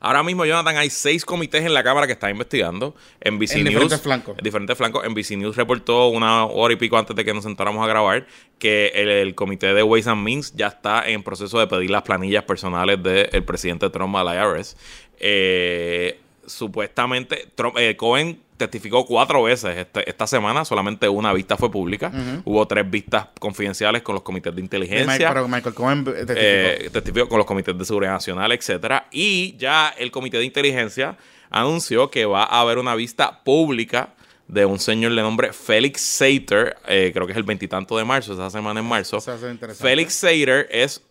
Ahora 0.00 0.22
mismo, 0.22 0.44
Jonathan, 0.44 0.76
hay 0.76 0.90
seis 0.90 1.24
comités 1.24 1.64
en 1.64 1.74
la 1.74 1.82
Cámara 1.82 2.06
que 2.06 2.12
están 2.12 2.30
investigando. 2.30 2.94
En 3.20 3.34
News, 3.36 3.50
diferentes 3.64 4.00
flancos. 4.00 4.38
En 4.38 4.44
diferentes 4.44 4.78
flancos. 4.78 5.04
NBC 5.08 5.30
News 5.36 5.56
reportó 5.56 6.06
una 6.08 6.44
hora 6.46 6.72
y 6.72 6.76
pico 6.76 6.96
antes 6.96 7.16
de 7.16 7.24
que 7.24 7.34
nos 7.34 7.42
sentáramos 7.42 7.84
a 7.84 7.88
grabar 7.88 8.24
que 8.60 8.92
el, 8.94 9.08
el 9.08 9.34
comité 9.34 9.74
de 9.74 9.82
Ways 9.82 10.06
and 10.06 10.22
Means 10.22 10.54
ya 10.54 10.68
está 10.68 11.08
en 11.08 11.24
proceso 11.24 11.58
de 11.58 11.66
pedir 11.66 11.90
las 11.90 12.02
planillas 12.02 12.44
personales 12.44 13.02
del 13.02 13.42
presidente 13.44 13.90
Trump 13.90 14.14
al 14.14 14.28
IRS. 14.36 14.76
Eh, 15.18 16.20
supuestamente, 16.48 17.48
Trump- 17.54 17.76
eh, 17.78 17.96
Cohen 17.96 18.40
testificó 18.56 19.06
cuatro 19.06 19.44
veces 19.44 19.76
este- 19.76 20.08
esta 20.10 20.26
semana, 20.26 20.64
solamente 20.64 21.08
una 21.08 21.32
vista 21.32 21.56
fue 21.56 21.70
pública. 21.70 22.10
Hubo 22.44 22.66
tres 22.66 22.90
vistas 22.90 23.28
confidenciales 23.38 24.02
con 24.02 24.14
los 24.14 24.22
comités 24.22 24.52
de 24.54 24.60
Y 24.60 24.64
inteligencia. 24.64 25.28
Pero 25.28 25.46
Michael 25.46 25.74
Cohen 25.74 26.04
testificó. 26.04 26.40
Eh, 26.40 26.90
testificó 26.92 27.28
con 27.28 27.38
los 27.38 27.46
comités 27.46 27.78
de 27.78 27.84
seguridad 27.84 28.12
nacional, 28.12 28.50
etcétera. 28.50 29.06
Y 29.12 29.56
ya 29.56 29.94
el 29.96 30.10
comité 30.10 30.38
de 30.38 30.44
inteligencia 30.44 31.16
anunció 31.50 32.10
que 32.10 32.26
va 32.26 32.42
a 32.42 32.60
haber 32.60 32.78
una 32.78 32.94
vista 32.96 33.44
pública 33.44 34.10
de 34.48 34.64
un 34.64 34.78
señor 34.78 35.14
de 35.14 35.22
nombre 35.22 35.52
Félix 35.52 36.00
Sater, 36.00 36.76
eh, 36.88 37.10
creo 37.12 37.26
que 37.26 37.32
es 37.32 37.36
el 37.38 37.44
veintitanto 37.44 37.96
de 37.98 38.04
marzo, 38.04 38.32
esa 38.32 38.50
semana 38.50 38.80
en 38.80 38.86
marzo. 38.86 39.20
Félix 39.78 40.14
Sater 40.14 40.66
es 40.70 41.02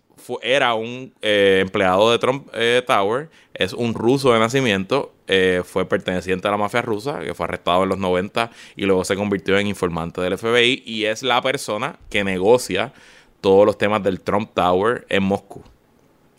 era 0.42 0.74
un 0.74 1.14
eh, 1.22 1.60
empleado 1.62 2.12
de 2.12 2.20
Trump 2.20 2.48
eh, 2.54 2.84
Tower, 2.86 3.30
es 3.54 3.74
un 3.74 3.94
ruso 3.94 4.34
de 4.34 4.40
nacimiento, 4.40 5.14
eh, 5.28 5.62
fue 5.66 5.86
perteneciente 5.86 6.48
a 6.48 6.52
la 6.52 6.58
mafia 6.58 6.82
rusa, 6.82 7.20
que 7.20 7.34
fue 7.34 7.46
arrestado 7.46 7.84
en 7.84 7.90
los 7.90 7.98
90 7.98 8.52
y 8.76 8.86
luego 8.86 9.04
se 9.04 9.16
convirtió 9.16 9.58
en 9.58 9.68
informante 9.68 10.22
del 10.22 10.38
FBI 10.38 10.84
y 10.86 11.06
es 11.06 11.24
la 11.24 11.42
persona 11.42 11.98
que 12.10 12.24
negocia 12.24 12.94
todos 13.42 13.66
los 13.66 13.78
temas 13.78 14.04
del 14.04 14.22
Trump 14.22 14.52
Tower 14.54 15.06
en 15.10 15.24
Moscú. 15.24 15.64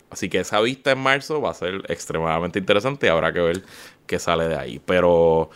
Así 0.09 0.27
que 0.29 0.39
esa 0.39 0.59
vista 0.61 0.91
en 0.91 0.99
marzo 0.99 1.41
va 1.41 1.51
a 1.51 1.53
ser 1.53 1.83
extremadamente 1.87 2.59
interesante 2.59 3.07
y 3.07 3.09
habrá 3.09 3.31
que 3.31 3.41
ver 3.41 3.63
qué 4.07 4.17
sale 4.17 4.47
de 4.47 4.55
ahí. 4.55 4.81
Pero 4.83 5.51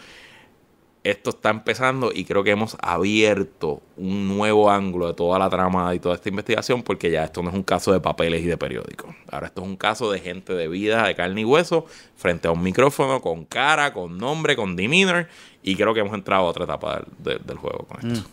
esto 1.03 1.31
está 1.31 1.49
empezando 1.49 2.11
y 2.13 2.23
creo 2.23 2.43
que 2.43 2.51
hemos 2.51 2.77
abierto 2.81 3.81
un 3.97 4.27
nuevo 4.29 4.71
ángulo 4.71 5.07
de 5.07 5.13
toda 5.13 5.37
la 5.37 5.49
trama 5.49 5.93
y 5.93 5.99
toda 5.99 6.15
esta 6.15 6.29
investigación 6.29 6.81
porque 6.81 7.11
ya 7.11 7.25
esto 7.25 7.43
no 7.43 7.49
es 7.49 7.55
un 7.55 7.63
caso 7.63 7.91
de 7.91 7.99
papeles 7.99 8.41
y 8.41 8.45
de 8.45 8.57
periódicos. 8.57 9.13
Ahora 9.29 9.47
esto 9.47 9.61
es 9.61 9.67
un 9.67 9.75
caso 9.75 10.09
de 10.11 10.19
gente 10.19 10.53
de 10.53 10.67
vida, 10.69 11.05
de 11.05 11.15
carne 11.15 11.41
y 11.41 11.45
hueso, 11.45 11.85
frente 12.15 12.47
a 12.47 12.51
un 12.51 12.63
micrófono, 12.63 13.19
con 13.21 13.43
cara, 13.45 13.91
con 13.93 14.17
nombre, 14.17 14.55
con 14.55 14.75
demeanor 14.77 15.27
y 15.61 15.75
creo 15.75 15.93
que 15.93 15.99
hemos 15.99 16.13
entrado 16.13 16.43
a 16.45 16.49
otra 16.49 16.63
etapa 16.63 17.03
del, 17.17 17.39
del- 17.45 17.57
juego 17.57 17.85
con 17.85 17.97
esto. 18.13 18.29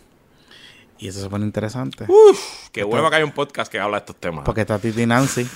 Y 1.02 1.08
eso 1.08 1.20
se 1.20 1.30
pone 1.30 1.46
interesante. 1.46 2.04
Qué 2.72 2.84
bueno 2.84 3.08
que 3.08 3.16
hay 3.16 3.22
un 3.22 3.32
podcast 3.32 3.72
que 3.72 3.78
habla 3.80 3.96
de 3.96 4.00
estos 4.00 4.16
temas. 4.16 4.44
Porque 4.44 4.60
está 4.60 4.78
Titi 4.78 5.06
Nancy. 5.06 5.46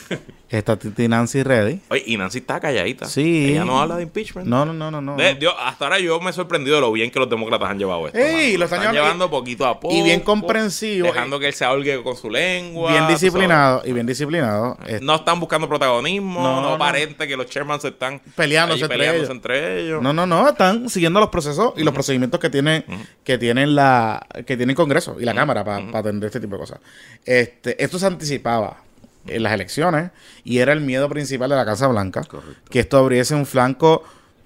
está 0.49 0.77
Titi 0.79 1.07
Nancy 1.07 1.43
ready. 1.43 1.81
Oye, 1.91 2.03
y 2.07 2.17
Nancy 2.17 2.39
está 2.39 2.59
calladita. 2.61 3.05
Sí. 3.07 3.51
Ella 3.51 3.65
no 3.67 3.79
habla 3.79 3.97
de 3.97 4.05
impeachment. 4.05 4.49
No, 4.49 4.65
no, 4.65 4.73
no, 4.73 4.91
no. 4.91 5.03
no. 5.03 5.17
De- 5.17 5.37
hasta 5.61 5.85
ahora 5.85 5.99
yo 5.99 6.19
me 6.21 6.31
he 6.31 6.33
sorprendido 6.33 6.77
de 6.77 6.81
lo 6.81 6.91
bien 6.93 7.11
que 7.11 7.19
los 7.21 7.29
demócratas 7.29 7.69
han 7.69 7.79
llevado 7.79 8.07
esto. 8.07 8.19
Mano. 8.19 8.31
lo 8.59 8.65
están 8.65 8.81
llevando- 8.81 9.01
llevando 9.03 9.31
poquito 9.31 9.67
a 9.67 9.79
poco. 9.79 9.95
y 9.95 10.03
bien 10.03 10.21
comprensivo. 10.21 11.09
Dejando 11.09 11.39
que 11.39 11.49
él 11.49 11.53
se 11.53 11.67
ahogue 11.67 12.03
con 12.03 12.17
su 12.17 12.31
lengua. 12.31 12.91
bien 12.93 13.07
disciplinado. 13.07 13.83
Y 13.85 13.93
bien 13.93 14.07
disciplinado. 14.07 14.79
Eh, 14.87 14.99
No 15.03 15.17
están 15.17 15.39
buscando 15.41 15.69
protagonismo. 15.69 16.41
No, 16.43 16.63
No, 16.63 16.69
no. 16.71 16.75
aparente 16.77 17.29
que 17.29 17.37
los 17.37 17.47
chairmans 17.51 17.83
se 17.83 17.89
están 17.89 18.19
Peleándose 18.35 18.81
entre 18.83 18.97
peleándose 18.97 19.25
ellos. 19.27 19.31
entre 19.37 19.81
ellos. 19.83 20.03
No, 20.03 20.15
no, 20.15 20.27
no, 20.27 20.49
están 20.49 20.89
siguiendo 20.89 21.21
los 21.21 21.29
procesos 21.29 21.75
y 21.77 21.83
los 21.85 21.93
procedimientos 21.93 22.41
que 22.41 22.49
tiene, 22.49 22.87
que 23.25 23.37
tienen 23.37 23.75
la, 23.75 24.27
que 24.47 24.57
tiene 24.57 24.73
el 24.73 24.77
Congreso 24.77 25.17
y 25.21 25.25
la 25.27 25.34
Cámara 25.35 25.65
para 25.65 25.99
atender 25.99 26.27
este 26.29 26.41
tipo 26.41 26.57
de 26.57 26.61
cosas. 26.61 26.81
Este, 27.25 27.83
esto 27.83 27.99
se 27.99 28.07
anticipaba 28.07 28.79
en 29.27 29.43
las 29.43 29.53
elecciones 29.53 30.11
y 30.45 30.59
era 30.59 30.73
el 30.73 30.81
miedo 30.81 31.09
principal 31.09 31.49
de 31.51 31.57
la 31.57 31.65
Casa 31.65 31.87
Blanca, 31.89 32.23
que 32.71 32.81
esto 32.81 32.99
abriese 32.99 33.35
un 33.35 33.47
flanco 33.47 34.03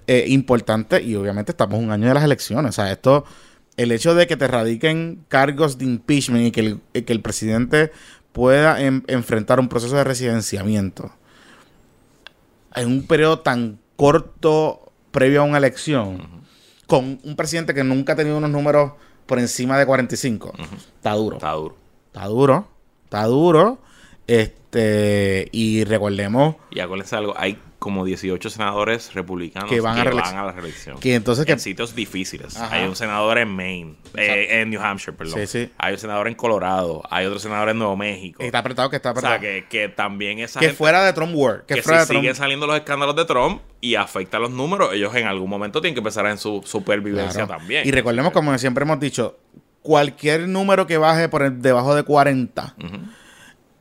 eh, 0.07 0.25
importante 0.27 1.01
y 1.03 1.15
obviamente 1.15 1.51
estamos 1.51 1.79
un 1.79 1.91
año 1.91 2.07
de 2.07 2.13
las 2.13 2.23
elecciones. 2.23 2.69
O 2.69 2.71
sea, 2.73 2.91
esto, 2.91 3.25
el 3.77 3.91
hecho 3.91 4.15
de 4.15 4.25
que 4.25 4.37
te 4.37 4.47
radiquen 4.47 5.23
cargos 5.27 5.77
de 5.77 5.85
impeachment 5.85 6.47
y 6.47 6.51
que 6.51 6.59
el, 6.61 6.79
y 6.93 7.01
que 7.03 7.13
el 7.13 7.21
presidente 7.21 7.91
pueda 8.31 8.81
en- 8.81 9.03
enfrentar 9.07 9.59
un 9.59 9.67
proceso 9.69 9.95
de 9.95 10.03
residenciamiento 10.03 11.11
en 12.75 12.87
un 12.87 13.07
periodo 13.07 13.39
tan 13.39 13.79
corto 13.95 14.91
previo 15.11 15.41
a 15.41 15.43
una 15.43 15.57
elección, 15.57 16.43
con 16.87 17.19
un 17.23 17.35
presidente 17.35 17.73
que 17.73 17.83
nunca 17.83 18.13
ha 18.13 18.15
tenido 18.15 18.37
unos 18.37 18.49
números 18.51 18.93
por 19.29 19.39
encima 19.39 19.77
de 19.77 19.85
45, 19.85 20.53
está 20.97 21.13
duro. 21.13 21.37
Está 21.37 21.51
duro. 21.51 21.75
Está 22.07 22.25
duro. 22.25 22.67
Está 23.05 23.23
duro. 23.25 23.77
Este, 24.27 25.47
y 25.51 25.83
recordemos, 25.83 26.55
Y 26.71 26.79
acuérdense 26.79 27.15
algo, 27.15 27.33
hay 27.37 27.57
como 27.79 28.03
18 28.03 28.49
senadores 28.49 29.13
republicanos 29.13 29.69
Que 29.69 29.79
van 29.79 29.97
a 29.97 30.03
la 30.03 30.51
reelección. 30.51 30.99
Que 30.99 31.15
entonces 31.15 31.45
que- 31.45 31.53
en 31.53 31.59
sitios 31.59 31.95
difíciles. 31.95 32.57
Ajá. 32.57 32.75
Hay 32.75 32.85
un 32.85 32.95
senador 32.95 33.37
en 33.37 33.47
Maine, 33.47 33.95
eh, 34.17 34.59
en 34.61 34.69
New 34.69 34.81
Hampshire, 34.81 35.13
perdón. 35.15 35.39
Sí, 35.39 35.47
sí. 35.47 35.71
Hay 35.77 35.93
un 35.93 35.99
senador 35.99 36.27
en 36.27 36.35
Colorado, 36.35 37.01
hay 37.09 37.25
otro 37.25 37.39
senador 37.39 37.69
en 37.69 37.77
Nuevo 37.79 37.95
México. 37.95 38.43
Está 38.43 38.59
apretado 38.59 38.89
que 38.89 38.97
está 38.97 39.11
o 39.11 39.19
sea, 39.21 39.35
apretado. 39.35 39.39
que, 39.41 39.65
que 39.69 39.87
también 39.87 40.39
esa 40.39 40.59
que 40.59 40.65
gente- 40.67 40.77
fuera 40.77 41.05
de 41.05 41.13
Trump 41.13 41.33
World. 41.33 41.65
Que, 41.65 41.75
que 41.75 41.81
fuera 41.81 41.99
si 41.99 42.01
de 42.01 42.07
Trump. 42.07 42.21
siguen 42.21 42.35
saliendo 42.35 42.67
los 42.67 42.75
escándalos 42.75 43.15
de 43.15 43.23
Trump 43.25 43.61
y 43.79 43.95
afecta 43.95 44.39
los 44.39 44.51
números, 44.51 44.89
ellos 44.93 45.15
en 45.15 45.25
algún 45.27 45.49
momento 45.49 45.79
tienen 45.79 45.95
que 45.95 45.99
empezar 45.99 46.25
en 46.25 46.37
su 46.37 46.61
supervivencia 46.65 47.45
Claro. 47.45 47.59
también. 47.59 47.87
Y 47.87 47.91
recordemos, 47.91 48.33
como 48.33 48.57
siempre 48.57 48.83
hemos 48.83 48.99
dicho, 48.99 49.37
cualquier 49.81 50.49
número 50.49 50.85
que 50.85 50.97
baje 50.97 51.29
por 51.29 51.43
el- 51.43 51.61
debajo 51.61 51.95
de 51.95 52.03
40 52.03 52.75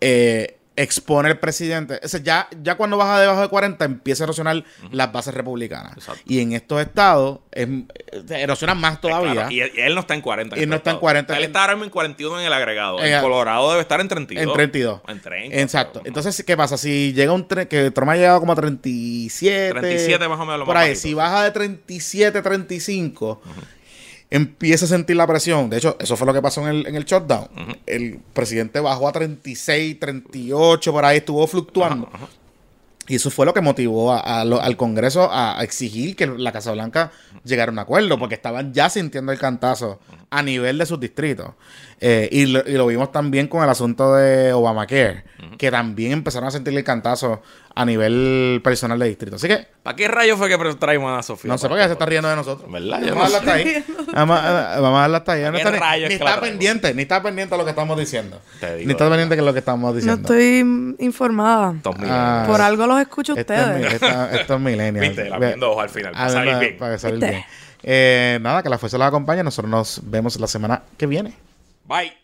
eh, 0.00 0.58
expone 0.83 1.29
al 1.29 1.38
presidente. 1.38 2.01
O 2.03 2.09
sea, 2.09 2.21
ya, 2.21 2.49
ya 2.62 2.77
cuando 2.77 2.97
baja 2.97 3.21
debajo 3.21 3.41
de 3.43 3.49
40 3.49 3.85
empieza 3.85 4.25
a 4.25 4.27
erosionar 4.27 4.64
las 4.91 5.12
bases 5.12 5.35
republicanas. 5.35 5.93
Exacto. 5.97 6.23
Y 6.27 6.41
en 6.41 6.53
estos 6.53 6.81
estados 6.81 7.41
es, 7.53 7.69
eh, 7.69 7.85
erosionan 8.31 8.79
más 8.81 9.01
todavía. 9.01 9.33
Claro, 9.33 9.51
y, 9.51 9.61
él, 9.61 9.73
y 9.77 9.81
él 9.81 9.95
no 9.95 10.01
está 10.01 10.14
en 10.14 10.21
40. 10.21 10.59
Y 10.59 10.62
él 10.62 10.69
no 10.69 10.77
está 10.77 10.91
en 10.91 10.95
estado. 10.95 11.01
40. 11.01 11.37
Él 11.37 11.45
está 11.45 11.61
ahora 11.62 11.75
mismo 11.75 11.85
en 11.85 11.91
41 11.91 12.41
en 12.41 12.47
el 12.47 12.53
agregado. 12.53 13.01
En- 13.01 13.12
En 13.14 13.21
Colorado 13.23 13.69
debe 13.71 13.81
estar 13.83 14.01
en 14.01 14.09
32. 14.09 14.47
En 14.47 14.53
32. 14.55 15.01
En 15.09 15.21
30. 15.21 15.57
Exacto. 15.61 16.01
pero- 16.01 16.09
Entonces, 16.09 16.45
¿qué 16.47 16.57
pasa? 16.57 16.77
Si 16.79 17.12
llega 17.12 17.33
un 17.33 17.47
tren, 17.49 17.67
que 17.67 17.91
Trump 17.91 18.11
ha 18.11 18.17
llegado 18.17 18.41
como 18.41 18.53
a 18.53 18.57
37. 18.57 19.73
37 19.81 20.29
más 20.29 20.38
o 20.38 20.45
menos 20.45 20.61
lo 20.61 20.64
Por 20.67 20.75
más 20.75 20.85
ahí, 20.85 20.91
bajito, 20.91 21.03
si 21.09 21.14
baja 21.14 21.45
de 21.45 21.51
37, 21.51 22.43
35, 22.43 23.41
empieza 24.31 24.85
a 24.85 24.88
sentir 24.88 25.17
la 25.17 25.27
presión. 25.27 25.71
De 25.71 25.79
hecho, 25.79 25.97
eso 26.01 26.17
fue 26.17 26.27
lo 26.27 26.35
que 26.35 26.43
pasó 26.43 26.62
en 26.62 26.69
el, 26.77 26.87
en 26.87 26.95
el 26.97 27.05
shutdown. 27.05 27.49
El 27.87 28.21
presidente 28.33 28.81
bajó 28.81 29.09
a 29.09 29.12
36, 29.12 29.99
38, 30.01 30.93
por 30.93 31.05
ahí 31.05 31.19
estuvo 31.19 31.47
fluctuando. 31.47 32.09
Y 33.11 33.14
eso 33.14 33.31
fue 33.31 33.47
lo 33.47 33.55
que 33.55 33.62
motivó 33.62 34.12
a- 34.12 34.21
a 34.41 34.45
lo- 34.45 34.61
al 34.61 34.77
Congreso 34.77 35.31
a, 35.33 35.59
a 35.59 35.64
exigir 35.64 36.14
que 36.14 36.27
la 36.27 36.53
Casa 36.53 36.73
Blanca 36.73 37.11
llegara 37.43 37.71
a 37.71 37.73
un 37.73 37.79
acuerdo, 37.79 38.19
porque 38.19 38.35
estaban 38.35 38.75
ya 38.75 38.91
sintiendo 38.91 39.33
el 39.33 39.38
cantazo 39.38 39.99
a 40.29 40.43
nivel 40.43 40.77
de 40.77 40.85
sus 40.85 41.01
distritos. 41.01 41.53
Eh, 42.01 42.29
y, 42.31 42.45
lo, 42.45 42.61
y 42.69 42.73
lo 42.73 42.87
vimos 42.87 43.11
también 43.11 43.49
con 43.49 43.64
el 43.64 43.71
asunto 43.71 44.14
de 44.14 44.53
Obamacare, 44.53 45.25
que 45.57 45.71
también 45.71 46.12
empezaron 46.12 46.49
a 46.49 46.51
sentir 46.51 46.77
el 46.77 46.85
cantazo 46.85 47.41
a 47.81 47.85
nivel 47.85 48.61
personal 48.64 48.99
de 48.99 49.07
distrito. 49.07 49.37
Así 49.37 49.47
que, 49.47 49.67
¿Para 49.85 49.95
qué 49.95 50.09
rayos 50.09 50.37
fue 50.37 50.49
que 50.49 50.59
traímos 50.75 51.17
a 51.17 51.23
Sofía? 51.23 51.49
no 51.51 51.59
sé 51.59 51.69
por 51.69 51.79
qué 51.79 51.85
se 51.85 51.93
está 51.93 52.07
riendo 52.07 52.29
de 52.29 52.35
nosotros. 52.35 52.71
¿Verdad? 52.71 53.01
Yo 53.03 53.14
Vamos 53.14 53.35
a 53.35 53.41
no 53.41 53.47
dejarla 53.47 53.53
hasta 53.53 53.53
ahí. 53.55 53.85
Vamos 54.14 54.38
a, 54.41 54.81
vamos 54.81 54.87
a 54.87 55.03
dejarla 55.03 55.17
hasta 55.19 55.33
ahí. 55.33 55.43
No 55.45 55.53
¿Qué 55.53 55.59
está 55.59 55.71
ni- 55.71 55.79
la 56.01 56.07
está 56.09 56.41
pendiente, 56.41 56.95
ni 56.95 57.03
está 57.03 57.23
pendiente 57.23 57.55
de 57.55 57.59
lo 57.59 57.64
que 57.64 57.71
estamos 57.71 57.97
diciendo. 57.99 58.41
Te 58.59 58.75
digo, 58.77 58.87
Ni 58.88 58.93
está 58.93 59.09
pendiente 59.09 59.37
de 59.37 59.43
lo 59.43 59.53
que 59.53 59.59
estamos 59.61 59.91
No 59.91 59.95
diciendo. 59.97 60.21
estoy 60.23 60.64
mm, 60.64 60.97
informada. 60.99 61.75
Estos 61.77 61.95
Ah. 62.01 62.45
Por 62.49 62.61
algo 62.61 62.87
los 62.87 63.01
escucho 63.01 63.35
Esto 63.37 63.55
es, 63.55 63.67
mi- 63.69 63.73
ustedes. 63.87 63.93
esto- 63.95 64.25
esto 64.41 64.55
es 64.55 64.61
millennial. 64.61 65.07
Viste, 65.09 65.29
la 65.29 65.38
viendo 65.38 65.71
ojo 65.71 65.81
al 65.81 65.88
final, 65.88 66.12
para 66.12 66.29
salir 66.31 66.53
no, 66.55 66.59
bien. 66.61 66.77
Para 66.79 66.99
salir 66.99 67.17
¿Viste? 67.21 67.31
bien. 67.31 67.45
Eh, 67.85 68.38
nada, 68.43 68.61
que 68.64 68.69
la 68.69 68.79
fuerza 68.79 68.99
los 68.99 69.07
acompañe. 69.07 69.45
Nosotros 69.45 69.71
nos 69.71 70.01
vemos 70.03 70.38
la 70.41 70.49
semana 70.49 70.83
que 70.97 71.07
viene. 71.07 71.33
Bye. 71.85 72.19